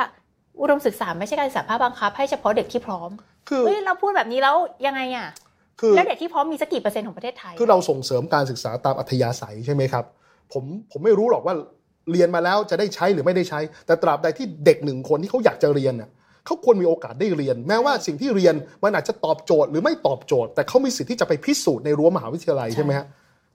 [0.61, 3.09] อุดมศึกษาไม่ใช่การศึกษาภาคบังคับให้เฉพาะเด็กที่พร้อม
[3.49, 5.27] คือเฮ้ยเราพูดแบบนี้แล้วยังไงอะ
[5.81, 10.05] คือแล้วเด็กที่พร้อมมีสักกี่เปอร์เซ็นต์ของประเทศไทย คือเราส่งเสริมการศึกษาตามอัธยาศัยใช่ไหมครับ
[10.53, 11.55] ผมผมไม่รู้หรอกว่า
[12.11, 16.09] เรียนมาแล้วจะได้ใช้หรือไม่ได้ใช้ แต่ตราบใดที่เด็กหนึ่งคนที่เขาอยากจะเรียนเนี่ย
[16.45, 23.05] เขาควรมีโอกาสได้เรียน แม้ว่าสิ่งที่เรียนมันอาจจะตอบโจทย์หรือไม่ตอบโจทย์ แต่เขามีสิทธิ์ที่จะไปพิสูจน์ในรั้วมหาวิทยาลัยใช่ไหมฮะ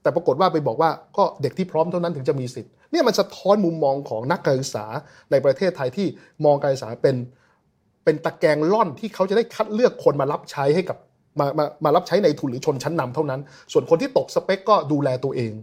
[0.01, 4.85] แต่ปรากฏว่าไปบอกว่าก็เด็กที่พร้อมเท่านั้นถึงจะมีสิทธิ์เนี่ยมันสะท้อนมุมมองของนักการศึกษา
[5.31, 6.07] ในประเทศไทยที่
[6.45, 7.15] มองการศึกษาเป็น
[8.03, 10.97] เป็นตะแกรงล่อนที่เขาจะได้คัดเลือกคนมารับใช้ให้กับ
[11.39, 13.39] มามามารับใช้ในทุนหรือชนชั้นนำเท่านั้น
[13.71, 15.53] ส่วนคนที่ตกสเปคก็ดูแลตัวเอง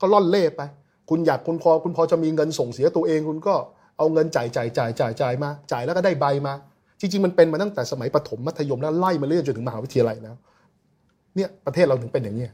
[0.00, 0.62] ก็ล่อนเล่ไป
[1.10, 3.54] คุณอยากคุณพอคุณพอจะมีเงินส่งเสียตัวเอง คุณก็
[3.98, 6.54] เอาเงินจ่ายจ่ายจ่ายจ่ายจ่ายมา จ่ายแล้วก็ได้ใบมา
[7.00, 10.36] จริง ๆ มันเป็นมาตั้งแต่สมัยประถมมัธยมแล้วไล่มาเรื่อยจนถึงมหาวิทยาลัยแล้ว
[11.36, 12.46] เนี่ยประเทศเราถึงเป็นอย่างนี้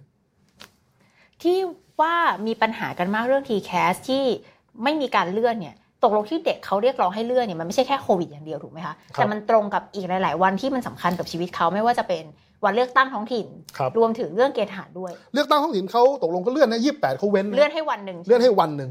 [1.43, 1.59] ที่
[2.01, 4.25] ว่ามีปัญหากันมากเรื่อง TCAS ที่
[4.83, 12.25] ไม่มีการเลื่อนเนี่ย ตกลงที่เด็กเขาเรียกร้องให้เลื่อนเนี่ยมันไม่ใช่แค่โควิดอย่างเดียวถูกไหมคะแต่มันตรงกับอีกหลาย ๆ วันที่มันสำคัญกับชีวิตเขาไม่ว่าจะเป็น
[12.65, 13.47] วันเลือกตั้งท้องถิ่น
[13.81, 18.91] รรวมถึงเรื่องเกณฑ์ทหารด้วย เลือกตั้งท้องถิ่นเขาตกลงก็เลื่อนนะยี่สิบแปดเขาเว้นเลื่อนให้วันหนึ่งเลื่อนให้วันหนึ่ง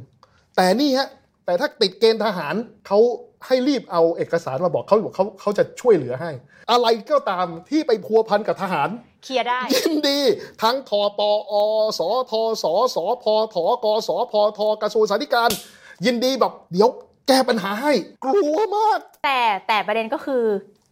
[0.56, 1.08] แต่นี่ฮะ
[1.46, 2.56] แต่ถ้าติดเกณฑ์ทหาร
[2.88, 3.00] เขา
[3.48, 6.32] ให้รีบเอาเอกสารมาบอกเขาบอกเขาเขาจะช่วยเหลือให้
[6.72, 8.90] อะไรก็ตามที่ไปพัวพันกับทหาร
[9.24, 10.20] เคลียร์ได้ยินดี
[10.64, 11.22] ทั้งทป
[11.52, 11.54] อ
[12.00, 16.90] สทสสพทกสพทกระทรวงสาธารณสุข ยินดีแบบเดี๋ยว
[17.28, 20.44] แก้ปัญหาให้ กลัวมาก แต่แต่ประเด็นก็คือ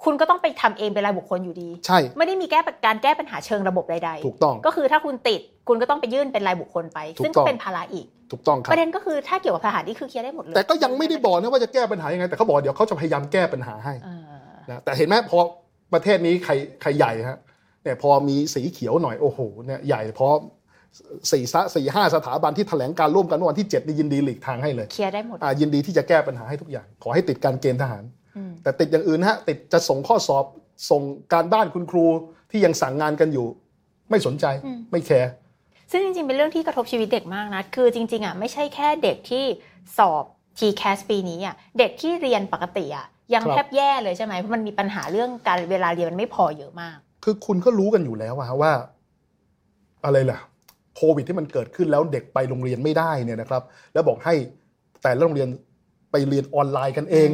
[0.04, 13.94] คุณก็ต้องไปทำเองเป็นรายบุคคลอยู่ดี ใช่ ไม่ได้มีแก้การแก้ปัญหาเชิงระบบใดๆ ถูกต้อง ก็คือถ้าคุณติดคุณก็ต้องไปยื่นเป็นรายบุคคลไป ซึ่งก็เป็นภาระอีก ถูกต้องครับ ประเด็นก็คือถ้าเกี่ยวกับทหารนี่คือเคลียร์ได้หมดเลย แต่ก็ยังไม่ได้บอกนะว่าจะแก้ปัญหายังไง แต่เขาบอกเดี๋ยวเขาจะพยายามแก้ปัญหาให้
[14.70, 15.38] นะแต่เห็นไหมพอ
[15.94, 17.38] ประเทศนี้ใครใครใหญ่ฮะ
[17.84, 20.34] เนี่ยพอมีสีเขียวหน่อยโอ้โหเนี่ยใหญ่เพราะ
[21.32, 21.44] สี่
[21.76, 28.04] สี่ห้าสถาบันที่แถลงการร่วมกันวันที่เจ็ดนี่ยินดีหลีกทางให้เลยเคลียร์ได้หมดอ่ายินดีที่จะแก้ปัญหาให้ทุกอย่าง ขอให้ติดการเกณฑ์ทหาร
[28.64, 30.46] แต่ติดอย่างอื่นฮะติดจะส่งข้อสอบ
[30.90, 31.02] ส่ง
[31.34, 32.06] การบ้านคุณครู
[32.52, 33.48] ที่ยังสั่งงานกันอยู่
[34.10, 34.46] ไม่สนใจ
[34.92, 35.30] ไม่แคร์
[35.92, 39.46] ซึ่งจริงๆ เป็นเรื่องที่กระทบชีวิตเด็กมากนะ คือจริงๆอะไม่ใช่แค่เด็กที่
[39.98, 40.24] สอบ
[40.60, 48.72] TCAS ปีนี้อะเด็กที่เรียนปกติอะยังแทบแย่เลยใช่ไหมเพราะมันมีปัญหาเรื่องการเวลาเรียนมันไม่พอเยอะมาก คือคุณก็รู้กันอยู่แล้วว่า
[50.06, 50.40] อะไรล่ะ
[51.00, 54.34] โควิดที่มันเกิดขึ้นแล้วเด็กไปโรงเรียนไม่ได้เนี่ยนะครับ แล้วบอกให้
[55.04, 55.50] แต่ละโรงเรียน
[56.12, 57.30] ไปเรียนออนไลน์กันเอง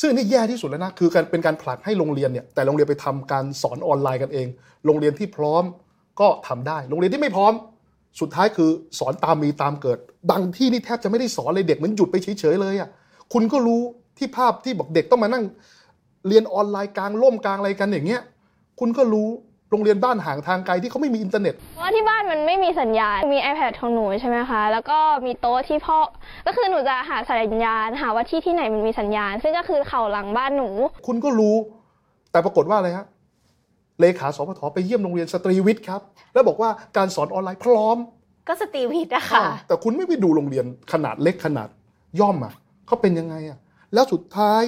[0.00, 4.46] ซึ่งนี่แย่ที่สุดแล้วนะคือการเป็นการผลักให้โรงเรียนเนี่ยแต่โรงเรียนไปทำการสอนออนไลน์กันเอง
[4.86, 5.64] โรงเรียนที่พร้อม
[6.20, 7.52] ก็ทำได้ โรงเรียนที่ไม่พร้อม
[8.20, 9.98] สุดท้ายคือสอนตามมีตามเกิด
[10.30, 12.88] บางที่นี่แทบจะไม่ได้สอนเลยเด็กมันหยุดไปเฉยๆเลยอะ
[13.32, 13.82] คุณก็รู้
[14.18, 15.44] ที่ภาพที่บอกเด็กต้องมานั่ง
[16.28, 18.22] เรียนออนไลน์กลางร่มกลางอะไรกันอย่างเงี้ย
[18.80, 19.28] คุณก็รู้
[19.74, 25.98] โรงเรียนบ้านห่างทางไกลที่เขาไม่มีอินเทอร์เน็ตเพราะที่บ้านมันไม่มีสัญญาณ มี iPad ของหนูใช่ไหมคะ แล้วก็มีโต๊ะที่พ่อ
[26.46, 30.68] ก็คือหนูจะหาสัญญาณ หาว่าที่ที่ไหนมันมีสัญญาณ ซึ่งก็คือเขาหลังบ้านหนู
[31.06, 31.56] คุณก็รู้
[32.32, 33.06] แต่ปรากฏว่าอะไรฮะ
[34.00, 36.00] เลขาสพทไปเยี่ยมโรงเรียนสตรีวิทย์ครับ
[36.34, 37.96] แล้วบอกว่าการสอนออนไลน์พร้อม
[38.48, 41.68] ก็สตรีวิทย์อะค่ะ แต่คุณไม่ไปดูโรงเรียนขนาดเล็กขนาด
[42.20, 42.52] ย่อมอะ
[42.86, 43.58] เขาเป็นยังไงอะ
[43.94, 44.62] แล้วสุดท้าย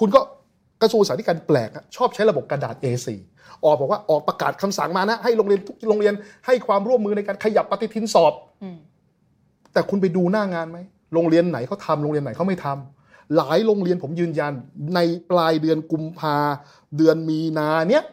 [0.00, 0.20] คุณก็
[0.82, 3.08] กระทรวงสาธารณสุขแปลกชอบใช้ระบบกระดาษ A4
[3.64, 6.14] ออกบอกว่าออกประกาศคำสั่งมานะ ให้โรงเรียนทุกโรงเรียน
[6.46, 8.32] ให้ความร่วมมือในการขยับปฏิทินสอบ
[9.72, 10.78] แต่คุณไปดูหน้างานไหม
[11.14, 14.52] โรงเรียนไหนเขาทาโรงเรียนไหนเขาไม่ทำหลายโรงเรียนผมยืนยัน
[14.94, 16.36] ในปลายเดือนกุมภา
[16.96, 18.04] เดือนมีนาเนี้ย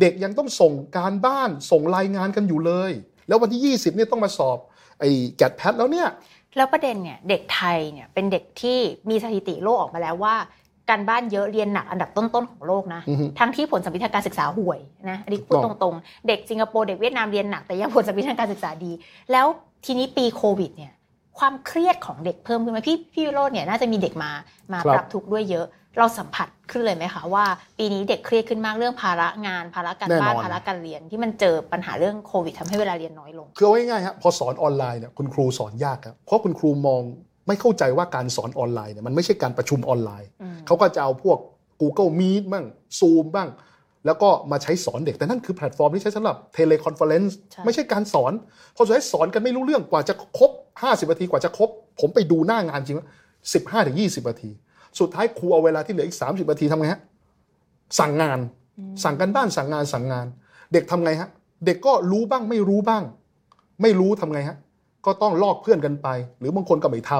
[0.00, 2.92] เด็กยังต้องส่งการบ้านส่งรายงานกันอยู่เลย
[3.28, 4.58] แล้ววันที่ 20เนี่ยต้องมาสอบ
[5.00, 6.08] ไอ้แกดแพทแล้วเนี่ย
[6.56, 8.78] แล้วประเด็นเนี่ยเด็กไทยเนี่ยเป็นเด็กที่
[9.10, 10.36] มีสถิติโลกออกมาแล้วว่า
[10.90, 14.78] การบ้านเยอะเรียนหนักอันดับต้นๆของโลกนะอือฮึทั้งที่ผลสัมฤทธิ์ทางการศึกษาห่วย
[15.10, 18.92] นะอันนี้พูดถูกตต้องรงๆ เด็กสิงคโปร์เด็กเวียดนามเรียนหนักแต่ยังผลสัมฤทธิ์ทางการศึกษาดี
[19.32, 19.46] แล้ว
[19.84, 20.92] ทีนี้ปีโควิดเนี่ย
[21.38, 24.30] ความเครียดของเด็กเพิ่มขึ้นไหมพี่พี่วิโรจน์เนี่ยน่าจะมีเด็กมา
[24.72, 25.66] มาครับปรับทุกข์ด้วยเยอะ
[25.98, 27.44] เราสัมผัสขึ้นเลยไหมคะว่า
[27.78, 37.02] ปีนี้เด็กเครียดขึ้นมากเรื่องภาระงาน ภาระการบ้านภาระการเรียนที่มันเจอปัญหาเรื่องโควิดทำให้เวลาเรียนน้อยลงคือเอาง่ายๆฮะพอสอนออนไลน์เนี่ยคุณครูสอนยากครับเพราะคุณครูมอง
[37.48, 41.38] ไม่เข้าใจว่าการสอนออนไลน์เนี่ยมันไม่ใช่การประชุมออนไลน์อืมเขาก็จะเอาพวก
[41.80, 42.64] Google Meet บ้าง
[42.98, 43.48] Zoom บ้าง
[44.06, 48.32] แล้วก็มาใช้สอนเด็ก แต่นั่นคือแพลตฟอร์มที่ใช้สำหรับ teleconference ใช่ไม่ใช่การสอน
[48.76, 51.68] พอสุดท้ายสอนกันไม่รู้เรื่องกว่าจะครบ 50นาทีกว่าจะครบ
[52.00, 53.06] ผมไปดูหน้างานจริงว่า
[53.44, 54.50] 15ถึง20นาที
[55.00, 57.00] สุดท้ายครูเอาเวลาที่เหลืออีก30นาทีทำไงฮะ
[57.98, 58.38] สั่งงาน
[59.04, 60.26] สั่งกันบ้านสั่งงานสั่งงาน
[60.72, 61.28] เด็กทำไงฮะ
[61.66, 63.02] เด็กก็รู้บ้างไม่รู้บ้าง
[63.82, 64.56] ไม่รู้ทำไงฮะ
[65.06, 66.08] ก็ต้องลอกเพื่อนกันไป
[66.40, 67.12] หรือบางคนก็ไม่ท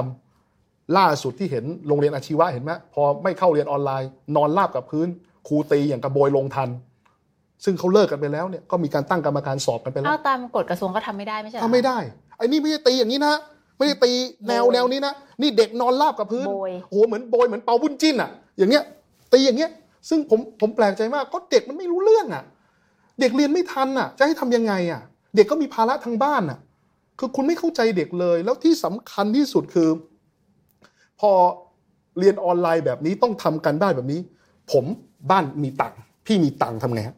[0.43, 5.07] ำล่าสุดที่เห็นโรงเรียนอาชีวะเห็นไหมพอไม่เข้าเรียนออนไลน์ นอนราบกับพื้น
[5.47, 6.69] ครูตีอย่างกระโบยลงทัน
[7.63, 11.97] ซึ่งเขาเลิกกันไปแล้วเนี่ยก็มีการตั้งกรรมการสอบกันไปแล้วเอาตามกฎกระทรวงก็ทำไม่ได้ไม่ใช่เหรอทำไม่ได้
[12.37, 13.33] ไอ้นี่ไม่ได้ตีอย่างนี้นะ
[13.77, 14.11] ไม่ได้ตี
[14.47, 18.83] แนวโบยแนวนี้นะนี่เด็กนอนราบกับพื้นโบยโอ้โหเหมือนโบยเหมือนเปาบุญจิ้นอะ อย่างเงี้ย
[19.33, 19.71] ตีอย่างเงี้ย
[20.09, 22.43] ซึ่งผมผมแปลกใจมากก็เด็กมันไม่รู้เรื่องอะ
[23.19, 25.01] เด็กเรียนไม่ทันอะ จะให้ทำยังไงอะ
[25.35, 26.57] เด็กก็มีภาระทางบ้านอะ
[27.19, 29.89] คือคุณไม่เข้าใจเด็กเลย แล้วที่สำคัญที่สุดคือ
[31.19, 31.31] พอ
[32.19, 34.19] เรียนออนไลน์แบบนี้ต้องทำกันบ้านแบบนี้
[34.71, 34.85] ผม
[35.31, 37.15] บ้านมีตังค์พี่มีตังค์ทำไงฮะ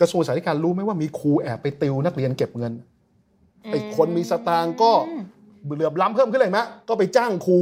[0.00, 2.72] กระทรวงสาธารณสุขรู้ไหมว่ามีครูแอบไปติวนักเรียนเก็บเงิน
[3.70, 5.22] ไอ้คนมีสตางค์ก็อืม
[5.74, 7.58] เหลื่อมล้ำเพิ่มขึ้นเลยไหมก็ไปจ้างครู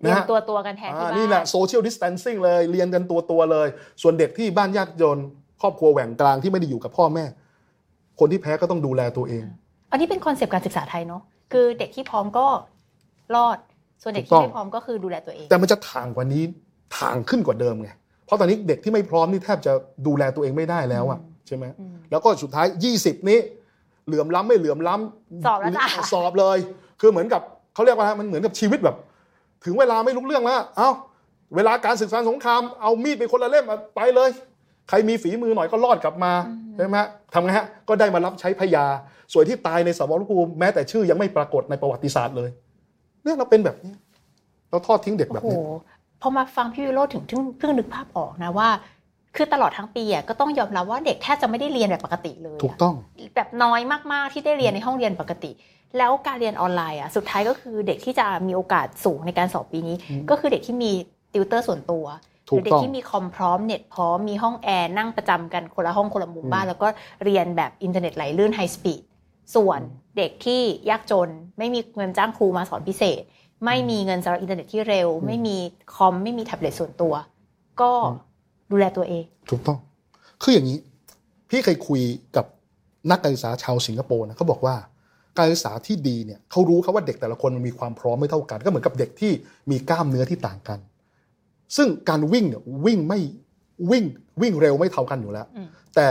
[0.00, 3.68] เรียนฮะตัวตัวๆกันแทนที่อ่าบ้านนี่แหละโซเชียลดิส a ทนซิ่งเลย เรียนกันตัวตัวๆเลย
[4.02, 5.18] ส่วนเด็กที่บ้านยากจน
[5.60, 7.24] ครอบครัวแหว่งกลางที่ไม่ได้อยู่กับพ่อแม่
[8.18, 9.44] คนที่แพ้ก็ต้องดูแลตัวเอง
[9.92, 12.46] อันนี้เป็น concept การศึกษาไทยเนาะคือเด็กที่พร้อมก็
[13.34, 13.58] รอด
[14.02, 16.42] ส่วนเด็กถูกต้ที่องไม่พร้อมก็คือดูแลตัวเอง แต่มันจะถ่างกว่านี้
[16.98, 17.90] ถ่างขึ้นกว่าเดิมไง
[18.26, 19.72] เพราะตอนนี้เด็กที่ไม่พร้อมนี่แทบจะ
[20.06, 22.66] ดูแลตัวเองไม่ได้แล้วอะใช่ไหมอืมแล้วก็สุดท้าย
[22.98, 23.38] 20 นี้
[24.06, 26.58] เหลื่อมล้ำไม่เหลื่อมล้ำสอบแล้วจ้ะสอบเลย
[27.00, 27.42] คือเหมือนกับ
[27.74, 28.96] เขาเรียกว่ามันเหมือนกับชีวิตแบบ
[29.64, 30.90] ถึงเวลาไม่รู้เรื่องแล้วเอ้า
[31.54, 34.30] เวลาการศึกษาสงครามเอามีดไปคนละเล่มอะไปเลย
[34.88, 36.32] ใครมีฝีมือหน่อยก็รอดกลับมา
[36.76, 38.86] ใช่ไหมฮะทำไงฮะก็ได้มารับใช้พยา
[39.32, 42.50] ส่วนที่ตายในสมรภูมิแม้แต่ชื่อยังไม่ปรากฏในประวัติศาสตร์เลย
[43.22, 43.92] เนี่ยเราเป็นแบบนี้
[44.70, 45.58] เราทอดทิ้งเด็กแบโอ้บโหนี้
[46.20, 48.68] พอมาฟังพี่วิโรจน์ถึงถึงเพิ่งนึกภาพออกนะว่า
[49.36, 52.94] คือตลอดทั้งปีอะก็ต้องยอมรับว่าเด็กแทบจะไม่ได้เรียนแบบปกติเลยอะถูกต้อง
[53.36, 53.80] แบบน้อย
[54.12, 55.50] มากๆที่ได้เรียนในห้องเรียนปกติ
[55.98, 59.96] แล้วการเรียนออนไลน์อะสุดท้ายก็คือเด็กที่จะมีโอกาสสูงในการสอบปีนี้
[60.30, 60.92] ก็คือเด็กที่มี
[61.32, 62.04] ติวเตอร์ส่วนตัว
[62.46, 66.88] หถูรืกเด็กต้องที่มีคอมพร้อมเน็ตพร้อมมีห้องแอร์นั่งประจำกันคนละห้องคนละมุมบ้าน แล้วก็
[67.24, 69.02] เรียนแบบอินเทอร์เน็ตไหลลื่น high speed
[69.54, 69.80] ส่วน
[70.16, 71.28] เด็กที่ยากจน
[71.58, 73.22] ไม่มีเงินจ้างครูมาสอนพิเศษ
[73.64, 75.56] ไม่มีเงินสำหรับอินเทอร์เน็ตที่เร็ว ไม่มี
[75.94, 77.14] คอมไม่มีแท็บเล็ตส่วนตัว
[77.80, 77.90] ก็
[78.70, 79.78] ดูแลตัวเอง ถูกต้อง
[80.42, 80.78] คืออย่างนี้
[81.50, 82.00] พี่เคยคุย
[82.36, 82.46] กับ
[83.10, 84.74] นักการศึกษาชาวสิงคโปร์นะเขาบอกว่า
[85.38, 89.32] การศึกษาที่ดีเนี่ยเขารู้ครับว่าเด็กแต่ละคนมันมีความพร้อมไม่เท่ากัน ก็เหมือนกับเด็กที่
[89.70, 90.78] มีกล้ามเนื้อที่ต่างกัน
[91.76, 93.20] ซึ่งการวิ่งเนี่ยวิ่งไม่
[93.90, 94.04] วิ่ง
[94.42, 96.06] วิ่งเร็วไม่เท่ากันอยู่แล้วอืมแต่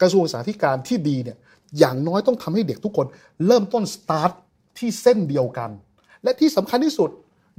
[0.00, 1.36] กระทรวงสาธารณที่ดีเนี่ย
[1.78, 3.06] อย่างน้อยต้องทำให้เด็กทุกคน
[3.46, 4.30] เริ่มต้นสตาร์ท
[4.78, 5.70] ที่เส้นเดียวกัน
[6.24, 7.10] และที่สำคัญที่สุด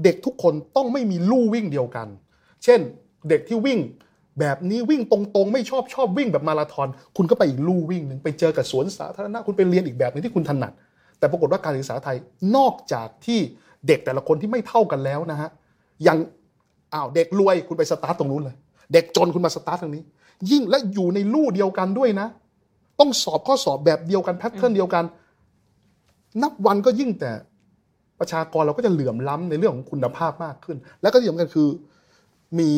[0.03, 2.07] เด็กทุกคนต้องไม่มีลู่วิ่งเดียวกัน
[2.63, 2.79] เช่น
[3.29, 3.79] เด็กที่วิ่ง
[4.39, 10.73] แบบนี้วิ่งตรงๆ ไม่ชอบชอบวิ่งแบบมาราธอน คุณก็ไปอีกลู่วิ่งหนึ่งไปเจอกับสวนสาธารณะคุณไปเรียนอีกแบบหนึงที่คุณถนัด
[11.19, 12.17] แต่ปรากฏว่าการศึกษาไทย
[12.55, 13.39] นอกจากที่
[13.87, 15.49] เด็กแต่ละคนที่ไม่เท่ากันแล้วนะฮะ
[16.07, 16.17] ยัง
[16.93, 18.55] อ้าวเด็กรวยคุณไปสตาร์ทตรงนู้นเลย
[18.93, 20.03] เด็กจนคุณมาสตาร์ทตรงนี้
[20.51, 22.27] ยิ่งและอยู่ในลู่เดียวกันด้วยนะ
[23.03, 25.03] ต้องสอบข้อสอบแบบเดียวกัน pattern เดียวกัน
[26.41, 27.31] นับวันก็ยิ่งแต่
[28.19, 31.69] ประชากรเราก็จะเหลื่อมล้ำในเรื่องของคุณภาพมากขึ้น แล้วก็ที่สำคัญคือ
[32.59, 32.69] มี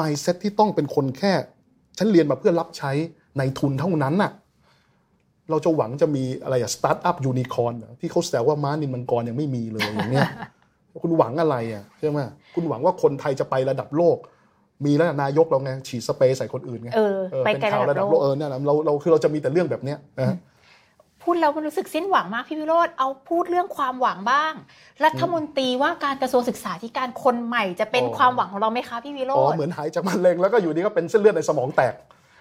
[0.00, 1.32] mindset ที่ต้องเป็นคนแค่
[1.98, 4.32] ฉันเรียนมาเพื่อรับใช้นายทุนเท่านั้นน่ะ
[5.50, 10.28] เราจะหวังจะมีอะไรอะ startup unicornที่เขาแซวว่าม้านินมังกรยังไม่มีเลยอย่างเนี้ย
[11.02, 12.18] คุณหวังอะไรอะใช่ไหม
[12.54, 14.18] คุณหวังว่าคนไทยจะไประดับโลก
[14.86, 20.36] มีแล้วนายกเราไงฉีดสเปรย์ใส่คนอื่นไงเออเออไปเป็นไกลข่าวระระดัดับบโลโลกกเออเนี่ยเราเราคือเราจะมีแต่เรื่องแบบเนี้ยนะฮะ
[21.22, 24.52] พูดแล้วมันรู้สึกสิ้นหวังมากพี่วิโรธเอาพูดเรื่องความหวังบ้าง
[25.04, 31.94] รัฐมนตรีว่าการกระทรวงศึกษาธิการคนใหม่จะเป็นอ๋อความหวังของเราไหมคะพี่วิโรอ๋อธเหมือนหายจากมะเร็งแล้วก็อยู่ดีก็เป็นเส้นเลือดในสมองแตก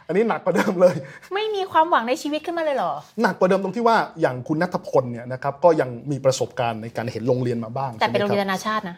[0.08, 0.95] อันนี้หนักกว่าเดิมเลย
[1.34, 8.97] ไม่มีความหวังในชีวิตขึ้นมาเลยเหรอ หนักกว่าเดิมตรงที่ว่าอย่างคุณนัทพลเนี่ยนะครับก็ยังมีประสบการณ์ในการเห็นโรงเรียนมาบ้างแต่เป็นโรงใช่เรีไหยมนครับนานาชาตินะ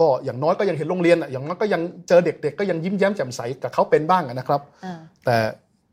[0.00, 5.36] ก็อย่างน้อยก็ยังเห็นโรงเรียนอะอย่างน้อยก็ยังเจอเด็ก ๆ ก็ยังยิ้มแย้มแจ่มใสกับเขาเป็นบ้างอะนะครับอ่าแต่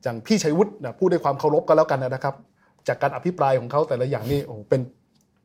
[0.03, 2.35] อย่างพี่ชัยวุฒินะพูดด้วยความเคารพก็แล้วกันนะครับ
[2.87, 4.81] จากการอภิปรายของเขาแต่ละอย่างนี่โอ้โหเป็น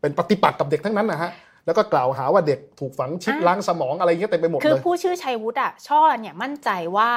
[0.00, 1.30] เป็นปฏิปักษ์กับเด็กทั้งนั้นนะฮะ
[1.66, 7.10] แล้วก็กล่าวหาว่าเด็กถูกฝังชิปอะล้างสมองอะไรเงี้ยเต็มไปหมดคือเลยผู้ชื่อชัยวุฒิอะช่อเนี่ยมั่นใจว่า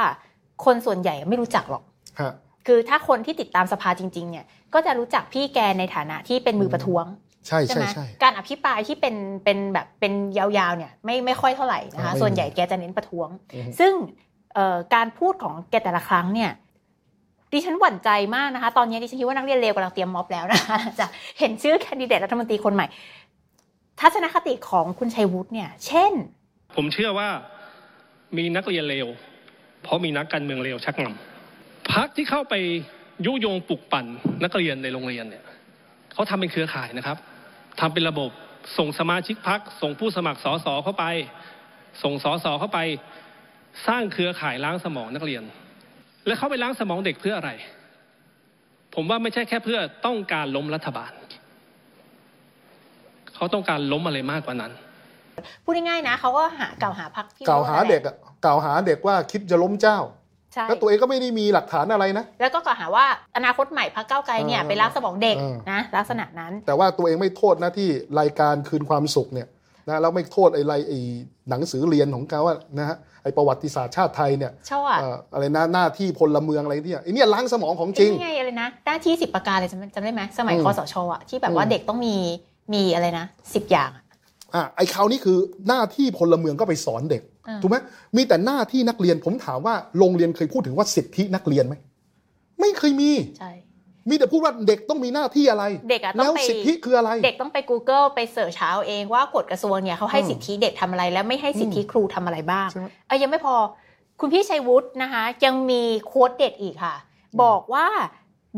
[0.66, 1.84] คนส่วนใหญ่ไม่รู้จักหรอก
[2.22, 2.32] ฮะ
[2.68, 7.06] คือถ้าคนที่ติดตามสภาจริง ๆ เนี่ย ก็จะรู้จักพี่แกในฐานะที่เป็นมือประท้วง
[7.48, 13.94] ใช่ใช่ใช่ไหมใช่การอภิปรายที่เป็นเป็นแบบเป็นยาวๆเนี่ยไม่ไม่ค่อยเท่าไหร่นะคะอ่าไม่ส่วนใหญ่แกจะเน้นประท้วงอือฮึซึ่ง
[14.54, 16.52] เอ่อการพูดของแกแต่ละครั้งเนี่ย
[17.54, 21.06] ดิฉันหวั่นใจมากนะคะ ตอนนี้ดิฉันคิดว่านักเรียนเลวกำลังเตรียมม็อบแล้วนะคะจะ
[21.40, 22.86] เห็นชื่อแคนดิเดตรัฐมนตรีคนใหม่
[24.02, 26.14] ทัศนคติของคุณชัยวุฒิเนี่ย เช่น
[26.76, 27.28] ผมเชื่อว่า
[28.38, 29.08] มีนักเรียนเลว
[29.84, 32.54] เพราะมีนักการเมืองเลวชักนำพักที่เข้าไป
[33.26, 34.06] ยุยงปลุกปั่น
[34.44, 35.44] นักเรียนในโรงเรียนเนี่ย
[36.14, 37.18] เขาทำเป็นเครือข่ายนะครับ
[37.82, 38.30] ทำเป็นระบบ
[38.78, 41.06] ส่งสมาชิกพักส่งผู้สมัครสสเข้าไป
[42.04, 42.80] ส่งสสเข้าไป
[43.88, 45.44] สร้างเครือข่ายล้างสมองนักเรียน
[46.26, 47.52] และเขาไปล้างสมองเด็กเพื่ออะไร
[48.96, 51.12] ผมว่าไม่ใช่แค่เพื่อต้องการล้มรัฐบาล
[53.36, 54.72] เขาต้องการล้มอะไรมากกว่านั้น
[55.64, 58.16] พูดง่ายๆนะเขาก็หากล่าวหาพักพี่กล่าวหาเด็กอะ
[58.46, 60.21] กล่าวหาเด็กว่าคิดจะล้มเจ้าใช่
[60.68, 69.48] แล้วตัวเองก็ไม่ได้มีหลักฐานอะไรนะ แล้วก็กล่าวหาว่าอนาคตใหม่พักเก้าวไกลเนี่ยเออไปล้างสมองเด็กเออนะลักษณะนั้น แต่ว่าตัวเองไม่โทษนะที่รายการคืนความสุขเนี่ย
[69.90, 71.00] นะแล้วไม่โทษไอ้ไรไอ้
[71.50, 82.16] หนังสือเรียนของเขาว่านะฮะไอ้ประวัติศาสตร์ชาติไทยเนี่ยชอบอะเอ่ออะไรนะหน้าที่พลเมืองอะไรเนี่ยไอ้เนี่ยล้างสมองของจริงนี่ไงอะไรนะหน้าที่สิบประการเลยจำจำได้ไหมสมัยอืมคอสชอะที่แบบว่าอืมเด็กต้องมี
[82.74, 83.90] มีอะไรนะสิบอย่าง
[84.56, 85.38] อะอะไอ้คราวนี้คือ
[85.68, 87.78] หน้าที่พลเมืองก็ไปสอนเด็กอ่าถูกไหม
[88.16, 91.76] มีแต่หน้าที่นักเรียนผมถามว่าโรงเรียนเคยพูดถึงว่าสิทธินักเรียนไหม
[92.60, 93.52] ไม่เคยมีใช่
[94.10, 103.56] มีแต่พูดว่าเด็กต้องมีหน้าที่อะไร เด็กอะต้แล้องวไปสิทธิคืออะไร เด็กต้องไป Google ไปเสิร์ชหาเอาเองว่ากฎกระทรวงเนี่ยเขาให้อืมสิทธิเด็กทำอะไร และไม่ให้สิทธิครูทำอะไรบ้างใช่ไหมเออยังไม่พอ
[104.20, 106.96] คุณพี่ชัยวุฒินะคะยังมีโค้ดเด็ดอีกค่ะ
[107.44, 107.88] บอกว่า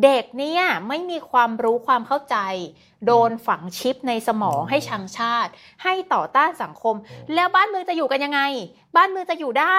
[0.03, 2.37] เด็กเนี่ยไม่มีความรู้ความเข้าใจ
[3.05, 5.51] โดนฝังชิปในสมองให้ชังชาติ
[5.83, 6.95] ให้ต่อต้านสังคม
[7.33, 8.41] แล้วบ้านเมืองจะอยู่กันยังไง
[8.95, 9.77] บ้านเมืองจะอยู่ได้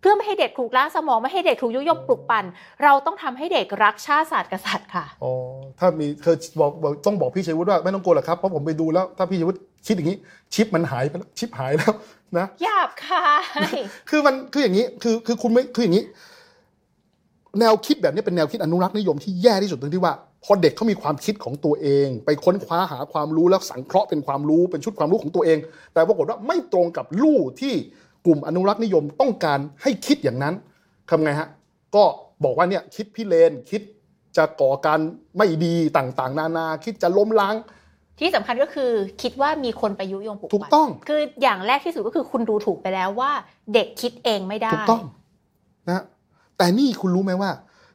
[0.00, 2.44] เพื่อไม่ให้เด็กถูกล้างสมองไม่ให้เด็กถูกยุยงปลุกปั่น
[2.82, 5.32] เราต้องทำให้เด็กรักชาติศาสตร์กษัตริย์ค่ะอ๋อ
[5.78, 10.18] ถ้ามีเธอบอกบอกต้องบอกพี่ชัยวุฒิว่าไม่ต้องกลัวหรอกครับเพราะผมไปดูแล้วถ้าพี่ชัยวุฒิคิดอย่างนี้
[10.54, 11.92] ชิปมันหายไปแล้วชิปหายแล้ว
[12.38, 13.26] นะหยาบคา
[13.74, 13.76] ย
[14.10, 16.04] คือมันคืออย่างนี้คือคือคุณไม่คืออย่างนี้
[17.60, 25.58] แนวคิดแบบนี้เป็นแนวคิดอนุรักษ์นิยมที่แย่ที่สุดตรงที่ว่า พอเด็กเขามีความคิดของตัวเอง ไปค้นคว้าหาความรู้แล้วสังเคราะห์เป็นความรู้เป็นชุดความรู้ของตัวเอง
[25.92, 27.74] แต่ปรากฏว่าไม่ตรงกับลู่ที่
[28.26, 30.54] กลุ่มอนุรักษ์นิยมต้องการให้คิดอย่างนั้น
[31.10, 31.48] ทำไงฮะ
[31.94, 32.04] ก็
[32.44, 33.82] บอกว่าเนี่ยคิดพิเรนคิด
[34.36, 35.00] จะก่อการ
[35.36, 37.54] ไม่ดีต่างๆ นานาคิดจะล้มล้าง
[38.18, 38.90] ที่สำคัญก็คือ
[39.22, 43.32] คิดว่ามีคนไปยุยงปลุกถูกปั่นต้อง คืออย่างแรกที่สุดก็คือคุณดูถูกไปแล้วว่า
[43.74, 45.02] เด็กคิดเองไม่ได้ถูกต้อง
[45.86, 46.04] นะฮะ
[46.58, 47.50] แต่นี่คุณรู้ไหมว่า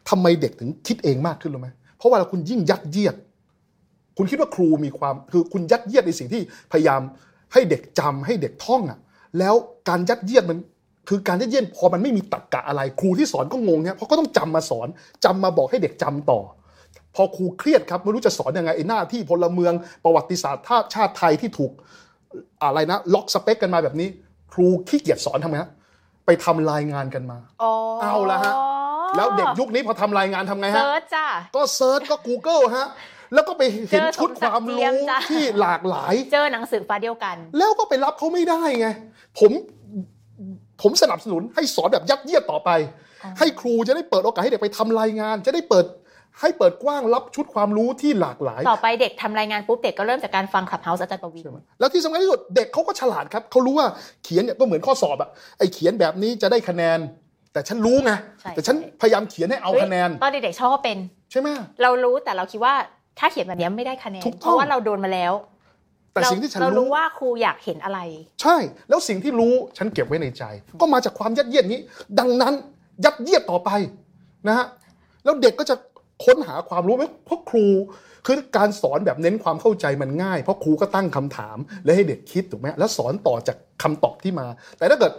[0.10, 3.15] ทำไมเด็กถึงคิดเองมากขึ้นรู้ไหมเพราะว่าคุณยิ่งยัดเยียด
[4.17, 7.02] คุณคิดว่าครูมีความคือคุณยัดเยียดในสิ่งที่พยายาม
[7.54, 8.99] ให้เด็กจำให้เด็กท่องอะ
[9.39, 9.56] แล้ว
[9.89, 10.60] การยัดเยียดมัน
[11.10, 14.88] คือการยัดเยียดพอมันไม่มีตรรกะอะไร ครูที่สอนก็งงเนี่ยเพราะก็ต้องจำมาสอน
[15.26, 16.39] จำมาบอกให้เด็กจำต่อ
[17.15, 19.73] พอครูเครียดครับไม่รู้จะสอนยังไงไอ้หน้าที่พลเมือง
[20.04, 21.71] ประวัติศาสตร์ชาติไทยที่ถูก
[22.63, 24.08] อะไรนะ lock spec กันมาแบบนี้
[24.54, 25.71] ครูขี้เกียจสอนทำไงฮะ
[26.25, 28.53] ไปทำรายงานกันมาอ๋อเอาละฮะ
[29.17, 32.88] แล้วเด็กยุคนี้พอทำรายงานทำไงฮะ search จ้าก็ search ก็ Google ฮะ
[33.33, 38.88] แล้วก็ไปเห็นเจอชุดความสมศักดิ์เจียมรู้จ้ะที่หลากหลาย เจอหนังสือฟ้าเดียวกัน แล้วก็ไปรับเขาไม่ได้ไง
[39.39, 39.51] ผม
[40.81, 42.69] ผมสนับสนุนให้สอนแบบยัดเยียดต่อไป
[43.23, 45.86] อ๋อให้ครูจะได้เปิดโอกาสให้เด็กไปทำรายงาน จะได้เปิด
[46.39, 53.88] ให้เปิดกว้างรับชุดความรู้ที่หลากหลาย ต่อไปเด็กทำรายงานปุ๊บเด็กก็เริ่มจากการฟังคลับเฮาส์อาจารย์ประวินใช่ไหมแล้วที่สำคัญที่สุดเด็กเขาก็ฉลาดครับเขารู้ว่า
[54.24, 57.00] เขียนเนี่ยก็เหมือนข้อสอบอะไอ้เขียนแบบนี้จะได้คะแนน
[57.54, 60.98] แต่ฉันรู้ไงใช่แต่ฉันพยายามเขียนให้เอาคะแนนตอนเด็กๆชอบก็เป็น
[61.32, 61.48] ใช่ไหม
[61.82, 62.74] เรารู้แต่เราคิดว่า
[63.19, 65.34] ถ้าเขียนแบบนี้ไม่ได้คะแนนถูกต้องเพราะว่าเราโดนมาแล้ว
[66.13, 68.00] แต่เราสิ่งที่ฉันเรารู้รู้ว่าครูอยากเห็นอะไร
[68.41, 68.56] ใช่
[68.89, 70.43] แล้วสิ่งที่รู้ฉันเก็บไว้ในใจ
[70.82, 71.80] ก็มาจากความยัดเยียดนี้
[72.19, 72.54] ดังนั้น
[73.06, 73.69] ยัดเยียดต่อไป
[74.48, 74.65] นะฮะ
[75.24, 75.76] แล้วเด็กก็จะ
[76.25, 77.67] ค้นหาความรู้ไหมเพราะครู
[78.25, 85.13] คือการสอนแบบเน้นความเข้าใจมันง่าย เพราะครูก็ตั้งคำถาม และให้เด็กคิดถูกไหมแล้วสอนต่อจากคำตอบที่มา แต่ถ้าเกิด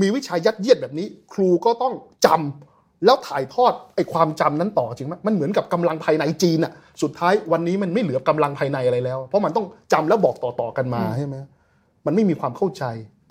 [0.00, 1.94] มีวิชายัดเยียดแบบนี้ ครูก็ต้อง
[2.26, 11.36] จำแล้วถ่ายทอดไอ้ความจำนั้นต่อจริงไหมมันเหมือนกับกำลังภายในจีนอะสุดท้ายวันนี้มันไม่เหลือกำลังภายในอะไรแล้ว เพราะมันต้องจำแล้วบอกต่อๆกันมาใช่ไหม
[12.06, 12.84] มันไม่มีความเข้าใจ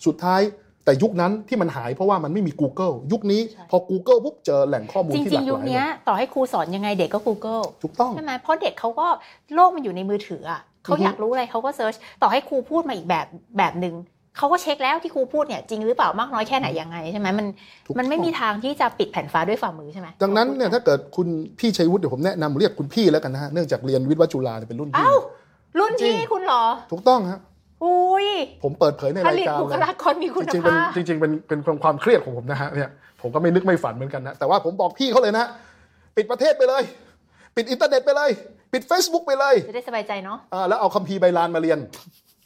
[0.05, 0.41] สุดท้าย
[0.87, 9.07] แต่ยุคนั้นที่มันหายเพราะว่ามันไม่มี Google ยุคนี้ใช่พอ Google ปุ๊บเจอแหล่งข้อมูลจที่หริลางกๆยุหคลายเนี้ยเลยต่อให้ครูสอนยังไงเด็กก็ Google ถูกต้องใช่ไหมเพราะเด็กเขาก็
[9.53, 13.25] โลกมันอยู่ในมือถืออะเขาอือฮึอยากรู้อะไรเขาก็ search ต่อให้ครูพูดมาอีกแบบ
[13.57, 13.95] แบบหนึ่ง
[14.37, 17.47] เขาก็เช็คแล้วที่ครูพูดเนี่ยจริงหรือเปล่ามากน้อยแค่ไหนยังไงใช่ไหมมัน
[17.85, 21.27] ถูกมันไม่ต้องมีทางที่จะปิดแผ่นฟ้าด้วยฝ่ามือใช่ไหมดังนั้นเนี่ยถ้าเกิดคุณ
[21.59, 25.13] พี่ชัยวุฒิเดี๋ยวผมแนะนำเรียกคุณพี่แล้วกันนะฮะเนื่องจากเรียนวิทย์วจุฬาเนี่ยเป็นรุ่นพี่เอ้า
[25.79, 27.39] รุ่นจริพี่งคุณเหรอ ถูกต้องฮะ
[27.83, 28.27] อุ้ย
[28.63, 32.89] ผมเปิดเผยในผรายลิตการบุเลคยลากรมีคุณจริงๆเป็นภาพจริงๆเป็นเป็นความความเครียดของผมนะฮะเนี่ย
[33.21, 35.45] ผมก็ไม่นึกไม่ฝันเหมือนกันนะแต่ว่าผมบอกพี่เขาเลยนะ
[36.15, 36.83] ปิดประเทศไปเลย
[37.55, 38.29] ปิดอินเทอร์เน็ตไปเลย
[38.73, 41.79] ปิด Facebook ไปเลยจะได้สบายใจเนาะอ่าแล้วเอาคัมภีร์ใบลานมาเรียน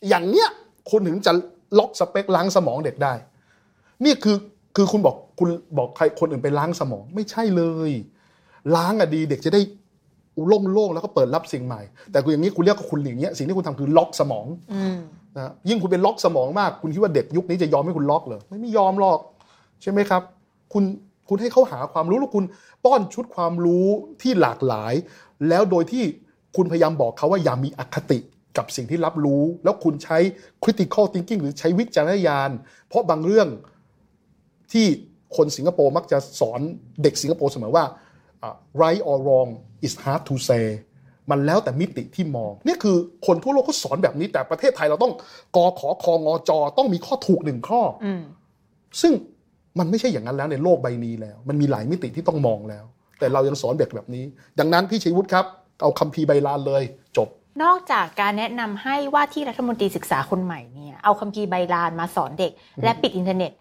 [0.09, 0.49] อย่างเนี้ย
[0.89, 1.31] คุณถึงจะ
[1.79, 3.13] ล็อกสเปคล้างสมองเด็กได้
[4.05, 4.37] นี่คือ
[4.75, 7.91] คือคุณบอกคุณบอกใครคนอื่นไปล้างสมองไม่ใช่เลย
[8.75, 9.61] ล้างอะดีเด็กจะได้
[10.47, 14.97] โล่งๆแล้วก็เปิดรับสิ่งใหม่ แต่คุณอย่างนี้คุณเรียกว่าคุณอย่างเงี้ยสิ่งที่คุณทำคือล็อกสมองอืม
[15.37, 19.19] นะยิ่งคุณเป็นล็อกสมองมาก คุณคิดว่าเด็กยุคนี้จะยอมให้คุณล็อกเหรอไม่ม่ยอมหรอก
[19.81, 20.21] ใช่ไหมครับ
[20.73, 20.83] คุณ
[21.29, 22.45] คุณให้เขาหาความรู้แล้วคุณ
[22.85, 23.87] ป้อนชุดความรู้
[24.21, 24.93] ที่หลากหลาย
[25.49, 26.03] แล้วโดยที่
[26.55, 28.19] คุณพยายามบอกเขาว่าอย่ามีอคติ
[28.57, 30.17] กับสิ่งที่รับรู้ แล้วคุณใช้
[30.63, 32.49] critical thinking หรือใช้วิจารณญาณ
[32.87, 33.47] เพราะบางเรื่อง
[34.71, 34.85] ที่
[35.37, 36.59] คนสิงคโปร์มักจะสอน
[37.03, 37.85] เด็กสิงคโปร์เสมอว่า
[38.81, 39.49] right or wrong
[39.85, 40.65] is hard to say
[41.31, 45.13] มันแล้วแต่มิติที่มอง นี่คือคนทั่วโลกเขาสอนแบบนี้ แต่ประเทศไทยเราต้อง
[45.55, 48.21] กอขอคองอจอต้องมีข้อถูกหนึ่งข้อออืม
[49.01, 49.13] ซึ่ง
[49.79, 52.85] มันไม่ใช่อย่างนั้นแล้วในโลกใบนี้แล้ว มันมีหลายมิติที่ต้องมองแล้ว
[53.19, 54.25] แต่เรายังสอนเด็กแบบนี้
[54.59, 55.45] ดังนั้นพี่ชัยวุฒิครับ
[55.81, 56.83] เอาคัมภีร์ใบลานเลย
[57.17, 57.29] จบ
[57.63, 62.51] นอกจากการแนะนำให้ว่าที่รัฐมนตรีศึกษาคนใหม่เนี่ยเอาคัมภีร์ใบลานมาสอนเด็ก
[62.83, 63.51] และปิดอินเทอร์เน็ต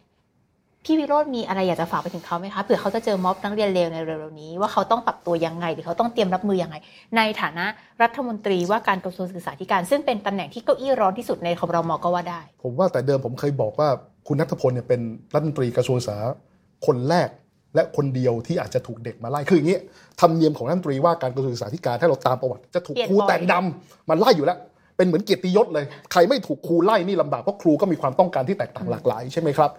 [0.85, 6.77] พี่วิโรจน์มีอะไรอยากจะฝากไปถึงเขาไหมคะเผื่อเขาจะเจอม็อบนักเรียนเลวในเร็วๆนี้ ว่าเขาต้องปรับตัวยังไง หรือเขาต้องเตรียมรับมือยังไง
[7.17, 7.67] ในฐานะ
[8.03, 13.89] รัฐมนตรีว่าการกระทรวงศึกษาธิการ ซึ่งเป็นตำแหน่งที่เก้าอี้ร้อนที่สุดในคอรมอก็ว่าได้ ผมว่าแต่เดิมผมเคยบอกว่า
[14.27, 15.01] คุณณัฏฐพลเนี่ยเป็น
[15.35, 16.17] รัฐมนตรีกระทรวงศึกษา
[16.87, 17.29] คนแรก
[17.75, 19.79] และคนเดียวที่อาจจะถูกเด็กมาไล่คืออย่างนี้
[20.21, 24.59] ธรรมเนียมของรัฐมนตรีว่าการกระทรวงศึกษาธิการถ้าเราตามประวัติจะถูกครูแต่งดำมาไล่อยู่แล้ว
[24.97, 29.71] เป็นเหมือนเกียรติยศเลย ใครไม่ถูกครูไล่นี่ลำบากเพราะครูก็มีความต้องการที่แตกต่างหลากหลายใช่ไหมครับ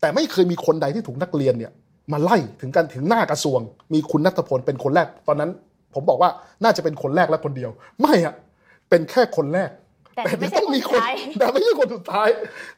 [0.00, 1.72] แต่ไม่เคยมีคนใดที่ถูกนักเรียนเนี่ย
[2.12, 3.60] มาไล่ถึงกันถึงหน้ากระทรวง
[3.94, 5.50] มีคุณนัทพลเป็นคนแรก ตอนนั้น
[5.94, 6.30] ผมบอกว่า
[6.64, 8.34] น่าจะเป็นคนแรกและคนเดียว ไม่อะ
[8.88, 9.70] เป็นแค่คนแรก
[10.14, 12.28] แต่แต่ไม่ใช่ต้องมีคคนนสุดท้ายแต่ไม่ใช่คนสุดท้าย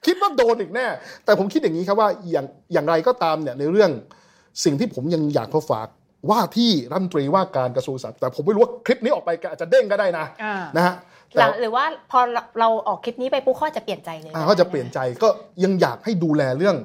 [0.07, 0.87] คิดว่าโดนอีกแน่
[1.25, 3.91] แต่ผมคิดอย่างนี้ครับว่าอย่างอย่างไรก็ตามเนี่ยในเรื่อง
[4.65, 5.89] สิ่งที่ผมยังอยากเขาฝาก
[6.31, 10.95] ว่าที่รัฐมนตรีว่าการกระทรวงศึกษาแต่ผมไม่รู้ว่าคลิปนี้ออกไปอาจจะเด้งก็ได้นะอ่านะฮะ
[11.35, 12.21] หแต่ลังหรือว่าพอ
[12.61, 15.29] เราออกคลิปนี้ไปปุ๊บเขาจะเปลี่ยนใจเลยอ่าเขาจะเปลี่ยนใจก็
[15.65, 16.77] ยังอยากให้ดูแลเรื่อง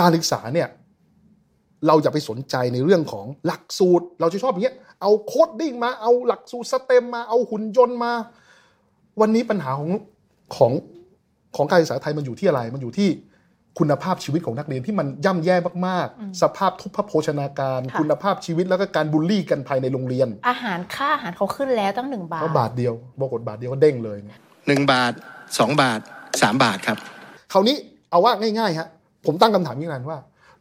[0.00, 0.68] การศึกษาเนี่ย
[1.86, 8.12] เราอย่าไปสนใจในเรื่องของหลักสูตร เราจะชอบอย่างเงี้ยเอา coding มาเอาหลักสูตร STEM มาเอาหุ่นยนต์มา
[9.20, 9.90] วันนี้ปัญหาของ
[10.56, 10.72] ของ
[11.56, 13.08] ของการศึกษาไทยมันอยู่ที่อะไร มันอยู่ที่
[13.78, 25.12] คุณภาพชีวิตของนักเรียนที่มันย่ำแย่มากๆ สภาพทุพโภชนาการ คุณภาพชีวิตแล้วก็การบูลลี่กันภายในโรงเรียน อาหารค่าอาหารเขาขึ้นแล้วตั้งหนึ่งบาทเพราะบาทเดียวบอกกดบาทเดียวก็เด้งเลยเนี่ยหนึ่งบาท
[25.58, 26.00] สองบาท
[26.42, 26.96] สามบาทครับ
[27.52, 27.76] คราวนี้
[28.10, 28.88] เอาว่าง่ายๆฮะ
[29.26, 30.18] ผมตั้งคำถามอย่างนั้นว่า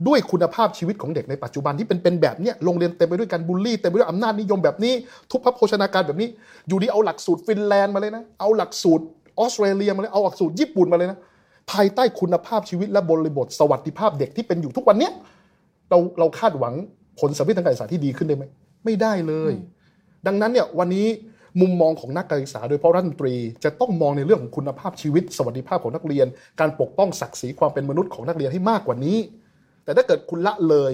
[0.08, 4.94] ด้วยคุณภาพชีวิตของเด็กในปัจจุบันที่เป็นเป็นแบบเนี้ยโรงเรียนเต็มไปด้วยการบูลลี่เต็มไปด้วยอำนาจนิยมแบบนี้
[5.32, 6.28] ทุพโภชนาการแบบนี้
[6.68, 9.04] อยู่ดีเอาหลักสูตรฟินแลนด์มาเลยนะเอาหลักสูตร
[9.40, 11.20] ออสเตรเลียมาเลยเอาหลักสูตรญี่ปุ่นมาเลยนะ
[11.72, 15.12] ภายใต้คุณภาพชีวิตและบริบทสวัสดิภาพเด็กที่เป็นอยู่ทุกวันเนี้ย
[15.90, 16.74] เราเราคาดหวัง
[17.20, 18.44] ผลสำเร็จทางการศึกษาที่ดีขึ้นได้ไหม
[18.86, 19.54] ไม่ได้เลย
[20.28, 21.08] ดังนั้นเนี่ยวันนี้
[21.60, 26.28] มุมมองของนักการศึกษา โดยเฉพาะรัฐมนตรี จะต้องมองในเรื่องของคุณภาพชีวิต สวัสดิภาพของนักเรียน
[26.60, 29.18] การปกป้องศักดิ์ศรีความเป็นมนุษย์ของนักเรียนให้มากกว่านี้
[29.84, 30.94] แต่ถ้าเกิดคุณละเลย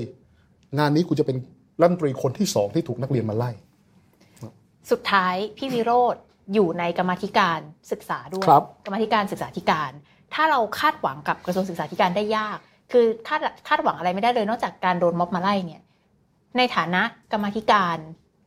[0.78, 1.38] งานนี้คุณจะเป็น
[1.80, 3.52] รัฐมนตรีคนที่สองที่ถูกนักเรียนมาไล่
[4.92, 6.16] สุดท้ายพี่วิโรธ
[6.54, 7.60] อยู่ในกรรมาธิการ
[7.92, 9.92] ศึกษาด้วยครับกรรมาธิการศึกษาธิการ
[10.34, 12.58] ถ้าเราคาดหวังกับกระทรวงศึกษาธิการได้ยาก
[12.92, 15.82] คือคาดคาดหวังอะไรไม่ได้เลย นอกจากการโดนม็อบมาไล่เนี่ย
[16.58, 17.98] ในฐานะกรรมาธิการ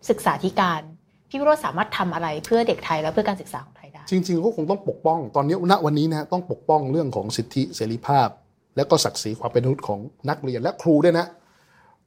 [0.08, 0.82] ศึกษาธิการ
[1.30, 8.28] พี่วิโรธสามารถทำอะไรเพื่อเด็กไทยและเพื่อการศึกษาของไทยได้จริงๆก็คงต้องปกป้องตอนนี้ณวันนี้นะต้องปกป้องเรื่องของสิทธิเสรีภาพ
[8.76, 11.26] และก็ศักดิ์ศรีความเป็นมนุษย์ของนักเรียนและครูด้วยนะ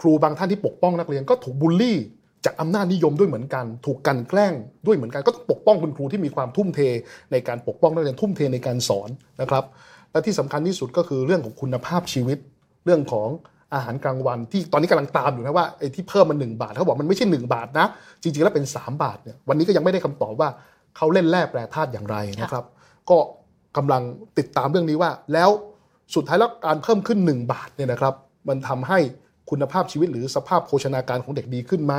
[0.01, 1.97] ครูบางท่านที่ปกป้องนักเรียนก็ถูกบูลลี่
[2.45, 4.53] จากอำนาจนิยมด้วยเหมือนกัน ถูกกันแกล้ง
[4.85, 6.79] ด้วยเหมือนกันก็ต้องปกป้องคุณครูที่มีความทุ่มเท
[7.31, 9.09] ในการปกป้องนักเรียนทุ่มเทในการสอน
[9.41, 9.63] นะครับ
[10.11, 12.37] และที่สำคัญที่สุดก็คือเรื่องของคุณภาพชีวิต
[12.85, 13.29] เรื่องของ
[13.73, 17.85] อาหารกลางวันที่ตอนนี้กำลังตามอยู่นะว่าไอ้ที่เพิ่มมันหนึ่งบาทเขาบอกมันไม่ใช่หนึ่งบาทนะ
[18.21, 20.49] จริงๆแล้วเป็น 3 บาทเนี่ยวันนี้ก็ยังไม่ได้คำตอบว่า
[20.97, 22.65] เขาเล่นแร่แปรธาตุอย่างไรนะครับ
[23.09, 23.17] ก็
[23.77, 24.01] กำลัง
[24.37, 25.49] ติดตามเรื่องนี้ว่า แล้ว
[26.15, 28.13] สุดท้ายแล้วการเพิ่มขึ้น 1 บาทเนี่ยนะครับ
[28.49, 28.99] มันทำให้
[29.49, 31.93] คุณภาพชีวิตหรือสภาพโภชนาการของเด็กดีขึ้นไหม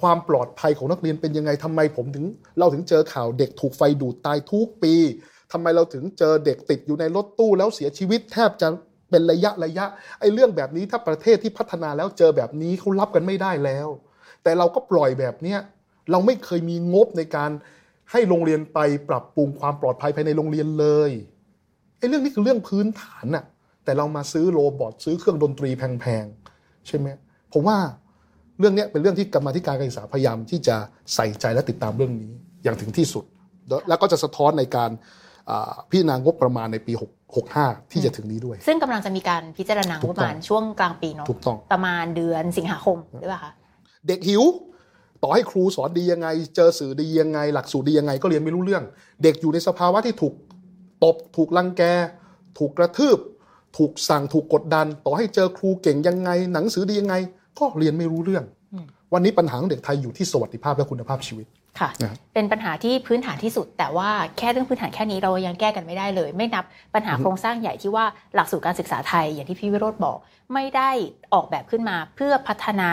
[0.00, 2.24] ความปลอดภัยของนักเรียนเป็นยังไงทำไมผมถึง
[2.58, 4.94] เราถึงเจอข่าวเด็กถูกไฟดูดตายทุกปี
[5.52, 8.68] ทำไมเราถึงเจอเด็กติดอยู่ในรถตู้แล้วเสียชีวิตแทบจะ
[9.14, 9.86] เป็นระยะระยะ
[10.20, 13.88] ไอ้เรื่องแบบนี้ถ้าประเทศที่พัฒนาแล้วเจอแบบนี้เขารับกันไม่ได้แล้ว
[14.42, 15.58] แต่เราก็ปล่อยแบบเนี้ย
[16.10, 17.50] เราไม่เคยมีงบในการ
[18.12, 21.10] ให้โรงเรียนไปปรับปรุงความปลอดภัยภายในโรงเรียนเลย
[21.98, 23.44] ไอ้เรื่องนี้คือเรื่องพื้นฐานน่ะ
[23.84, 27.08] แต่เรามาซื้อโรบอทซื้อเครื่องดนตรีแพงๆใช่ไหม
[27.52, 27.78] ผมว่า
[28.58, 30.76] เรื่องนี้เป็นเรื่องที่กรรมธิการการศึกษาพยายามที่จะ
[31.14, 33.24] ใส่ใจและติดตามเรื่องนี้อย่างถึงที่สุด
[33.88, 34.90] แล้วก็จะสะท้อนในการ
[35.90, 43.52] พิจารณางบประมาณในปี6 65 ที่จะถึงนี้ด้วย ซึ่งกำลังจะมีการพิจารณางบประมาณถูกต้องช่วงกลางปีเนาะถูกต้องประมาณเดือนสิงหาคมหรือเปล่าคะ
[44.06, 44.42] เด็กหิว
[45.22, 48.84] ต่อให้ครูสอนดียังไง เจอสื่อดียังไง หลักสูตรดียังไงก็เรียนไม่รู้เรื่อง
[49.22, 50.34] เด็กอยู่ในสภาวะที่ถูก
[51.04, 51.82] ตบถูกรังแก
[52.58, 53.18] ถูกกระทืบ
[53.76, 57.14] ถูกสั่งถูกกดดัน ต่อให้เจอครูเก่งยังไง หนังสือดียังไง
[57.58, 58.44] ก็เรียนไม่รู้เรื่อง
[59.12, 61.46] วันนี้ปัญหาของเด็กไทยอยู่ที่สวัสดิภาพและคุณภาพชีวิต
[61.80, 66.64] ค่ะนะครับเป็นปัญหาที่พื้นฐานที่สุด แต่ว่าแค่เรื่องพื้นฐานแค่นี้เรายังแก้กันไม่ได้เลย ไม่นับ
[66.94, 68.04] ปัญหาโครงสร้างใหญ่ที่ว่า
[68.34, 70.18] หลักสูตรการศึกษาไทยอย่างที่พี่วิโรธบอก
[70.54, 70.90] ไม่ได้
[71.34, 72.90] ออกแบบขึ้นมาเพื่อพัฒนา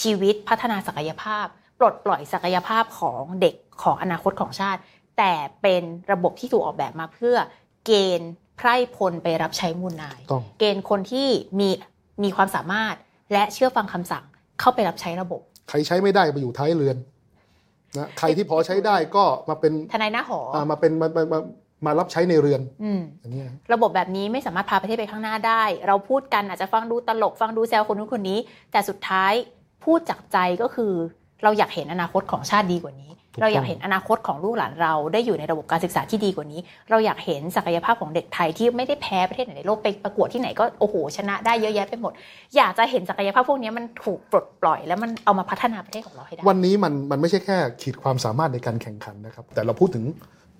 [0.00, 1.46] ชีวิตพัฒนาศักยภาพ
[1.78, 4.80] ปลดปล่อยศักยภาพของเด็กของอนาคตของชาติ
[5.18, 7.36] แต่เป็นระบบที่ถูกออกแบบมาเพื่อ
[7.86, 11.68] เกณฑ์ไพร่พลไปรับใช้มูลนายต้องเกณฑ์คนที่มี
[12.22, 12.94] มีความสามารถ
[13.32, 14.24] และเชื่อฟังคำสั่ง
[14.60, 16.96] เข้าไปรับใช้ระบบ ใครใช้ไม่ได้ไปอยู่ท้ายเรือน
[17.96, 21.38] นะใครที่พอใช้ได้ก็มาเป็นทนายหน้าหออ่ามาเป็นมามามา
[21.86, 28.38] มารับใช้ในเรือนอืมอันเนี้ยระบบแบบนี้ไม่สามารถพาประเทศไปข้างหน้าได้ เราพูดกันอาจจะฟังดูตลก ฟังดูแซวคนนู้นคนนี้
[28.72, 29.32] แต่สุดท้าย
[29.84, 30.92] พูดจากใจก็คือ
[31.42, 36.60] เราอยากเห็นอนาคตของชาติดีกว่านี้ถูกต้อง เราอยากเห็นอนาคตของลูกหลานเราได้อยู่ในระบบการศึกษาที่ดีกว่านี้
[36.90, 42.12] เราอยากเห็นศักยภาพของเด็กไทยที่ไม่ได้แพ้ประเทศไหนในโลกไปประกวดที่ไหนก็โอ้โหชนะได้เยอะแยะไปหมด
[42.56, 50.04] อยากจะเห็นศักยภาพพวกนี้มันถูกปลดปล่อย แล้วมันเอามาพัฒนาประเทศของเราให้ได้ วันนี้มันมันไม่ใช่แค่ขีดความสามารถในการแข่งขันนะครับ แต่เราพูดถึง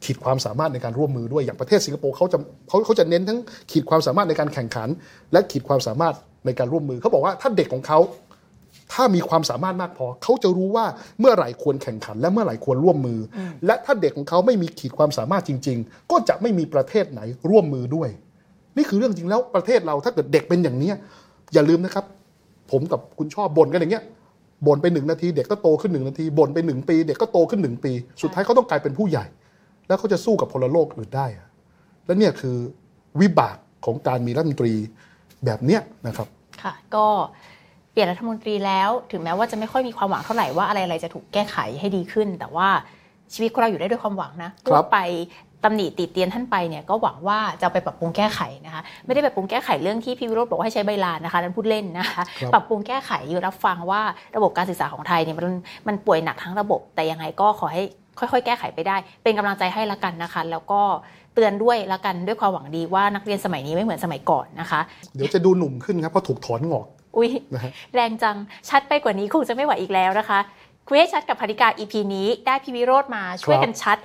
[0.04, 3.38] ขีดความสามารถในการร่วมมือด้วยอย่างประเทศสิงคโปร์เขาจะเขาเขาจะเน้นทั้ง
[3.72, 4.88] ขีดความสามารถในการแข่งขัน
[5.32, 6.14] และขีดความสามารถ
[6.46, 7.98] ในการร่วมมือเขาบอกว่าถ้าเด็กของเขา
[8.92, 10.86] ถ้ามีความสามารถมากพอ เขาจะรู้ว่า
[11.20, 17.20] เมื่อไหร่ควรแข่งขัน และเมื่อไหร่ควรร่วมมืออและถ้าเด็กของเขาไม่มีขีดความสามารถจริง ๆ ก็จะไม่มีประเทศไหน
[17.50, 18.08] ร่วมมือด้วย
[18.76, 20.96] นี่คือเรื่องจริงแล้วประเทศเราถ้าเกิดเด็กเป็นอย่างเนี้ย
[21.54, 22.04] อย่าลืมนะครับ
[22.70, 24.04] ผมกับคุณชอบบ่นกันอย่างเงี้ย
[24.66, 29.24] บ่นไปหนึ่งนาทีเด็กก็โตขึ้นหนึ่งนาทีบ่นไปหนึ่งปี เด็กก็โตขึ้นหนึ่งปี สุดท้ายเขาต้องกลายเป็นผู้ใหญ่
[29.88, 31.46] แล้วเขาจะสู้กับพลโลกอื่นได้อะ
[32.06, 32.56] และเนี่ยคือ
[33.20, 34.74] วิบากของการมีรัฐมนตรี
[35.44, 36.28] แบบเนี้ยนะครับ
[36.62, 37.57] ค่ะก็เป
[37.98, 42.68] ลี่ยนรัฐมนตรีแล้ว ถึงแม้ว่าจะไม่ค่อยมีความหวังเท่าไหร่ว่าอะไรๆจะถูกแก้ไขให้ดีขึ้น แต่ว่า
[43.34, 44.98] ชีวิตของเราอยู่ได้ด้วยความหวังนะครับพูดไป
[45.64, 54.02] ตำหนิติเตียนท่านไปเนี่ยก็หวังว่าจะเอาไปปรับปรุงแก้ไขนะคะไม่ได้ปรับปรุงแก้ไขเรื่องที่พี่วิโรจน์บอกว่าให้ใช้ใบลานนะคะนั่นพูดเล่นนะคะครับปรับปรุงแก้ไขอยู่รับฟังว่า
[54.36, 55.46] ระบบการศึกษาของไทยเนี่ยมัน
[55.88, 57.82] มันป่วยหนักทั้งระบบ แต่ยังไงก็ขอให้
[58.18, 60.80] ค่อยๆ แก้ไขไปได้ เป็นกำลังใจให้ละกันนะคะ แล้วก็
[61.34, 64.80] เตือนด้วยละกันด้วยความหวังดีว่านักเรียนสมัยนี้ไม่เหมือนสมัยก่อนนะคะ
[65.16, 66.86] เดี๋ยวจะดูหนุ่มขึ้นครับเพราะถูกถอนงอก
[67.16, 68.36] อุ้ยนะฮะแรงจัง
[68.68, 70.38] ชัดไปกว่านี้คงจะไม่ไหวอีกแล้วนะคะ
[70.88, 73.98] คุยให้ชัดกับพนิการ EP นี้ได้พี่วิโรธมาช่วยกันชัด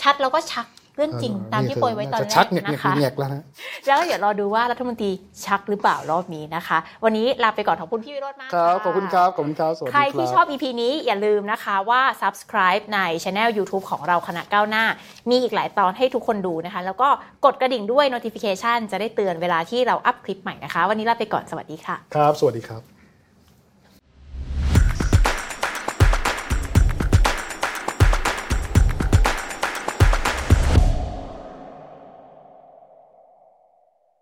[0.00, 0.66] ชัดแล้วก็ชัก
[0.98, 3.44] เรื่องจริงตามที่โปรยไว้ตอนแรจะชักกเงียกนะคะเงียกแล้วนะ
[3.86, 5.10] แล้วเดี๋ยวรอดูว่ารัฐมนตรี
[5.46, 14.84] ชักหรือเปล่ารอบนี้นะคะ วันนี้ลาไปก่อนขอบคุณพี่วิโรธมากครับะขอบคุณครับขอบคุณครับสวัสดีใครคที่รับชอบ EP นี้อย่าลืมนะคะว่า subscribe ใน channel YouTube ของเราคณะก้าวหน้า
[15.30, 17.08] มีอีกหลายตอนให้ทุกคนดูนะคะ แล้วก็
[17.44, 22.97] กดกระดิ่งด้วย notification จะได้เตือนเวลาที่เราอัพคลิปใหม่นะคะ วันนี้ลาไปก่อนสวัสดีค่ะ ครับ สวัสดีครับ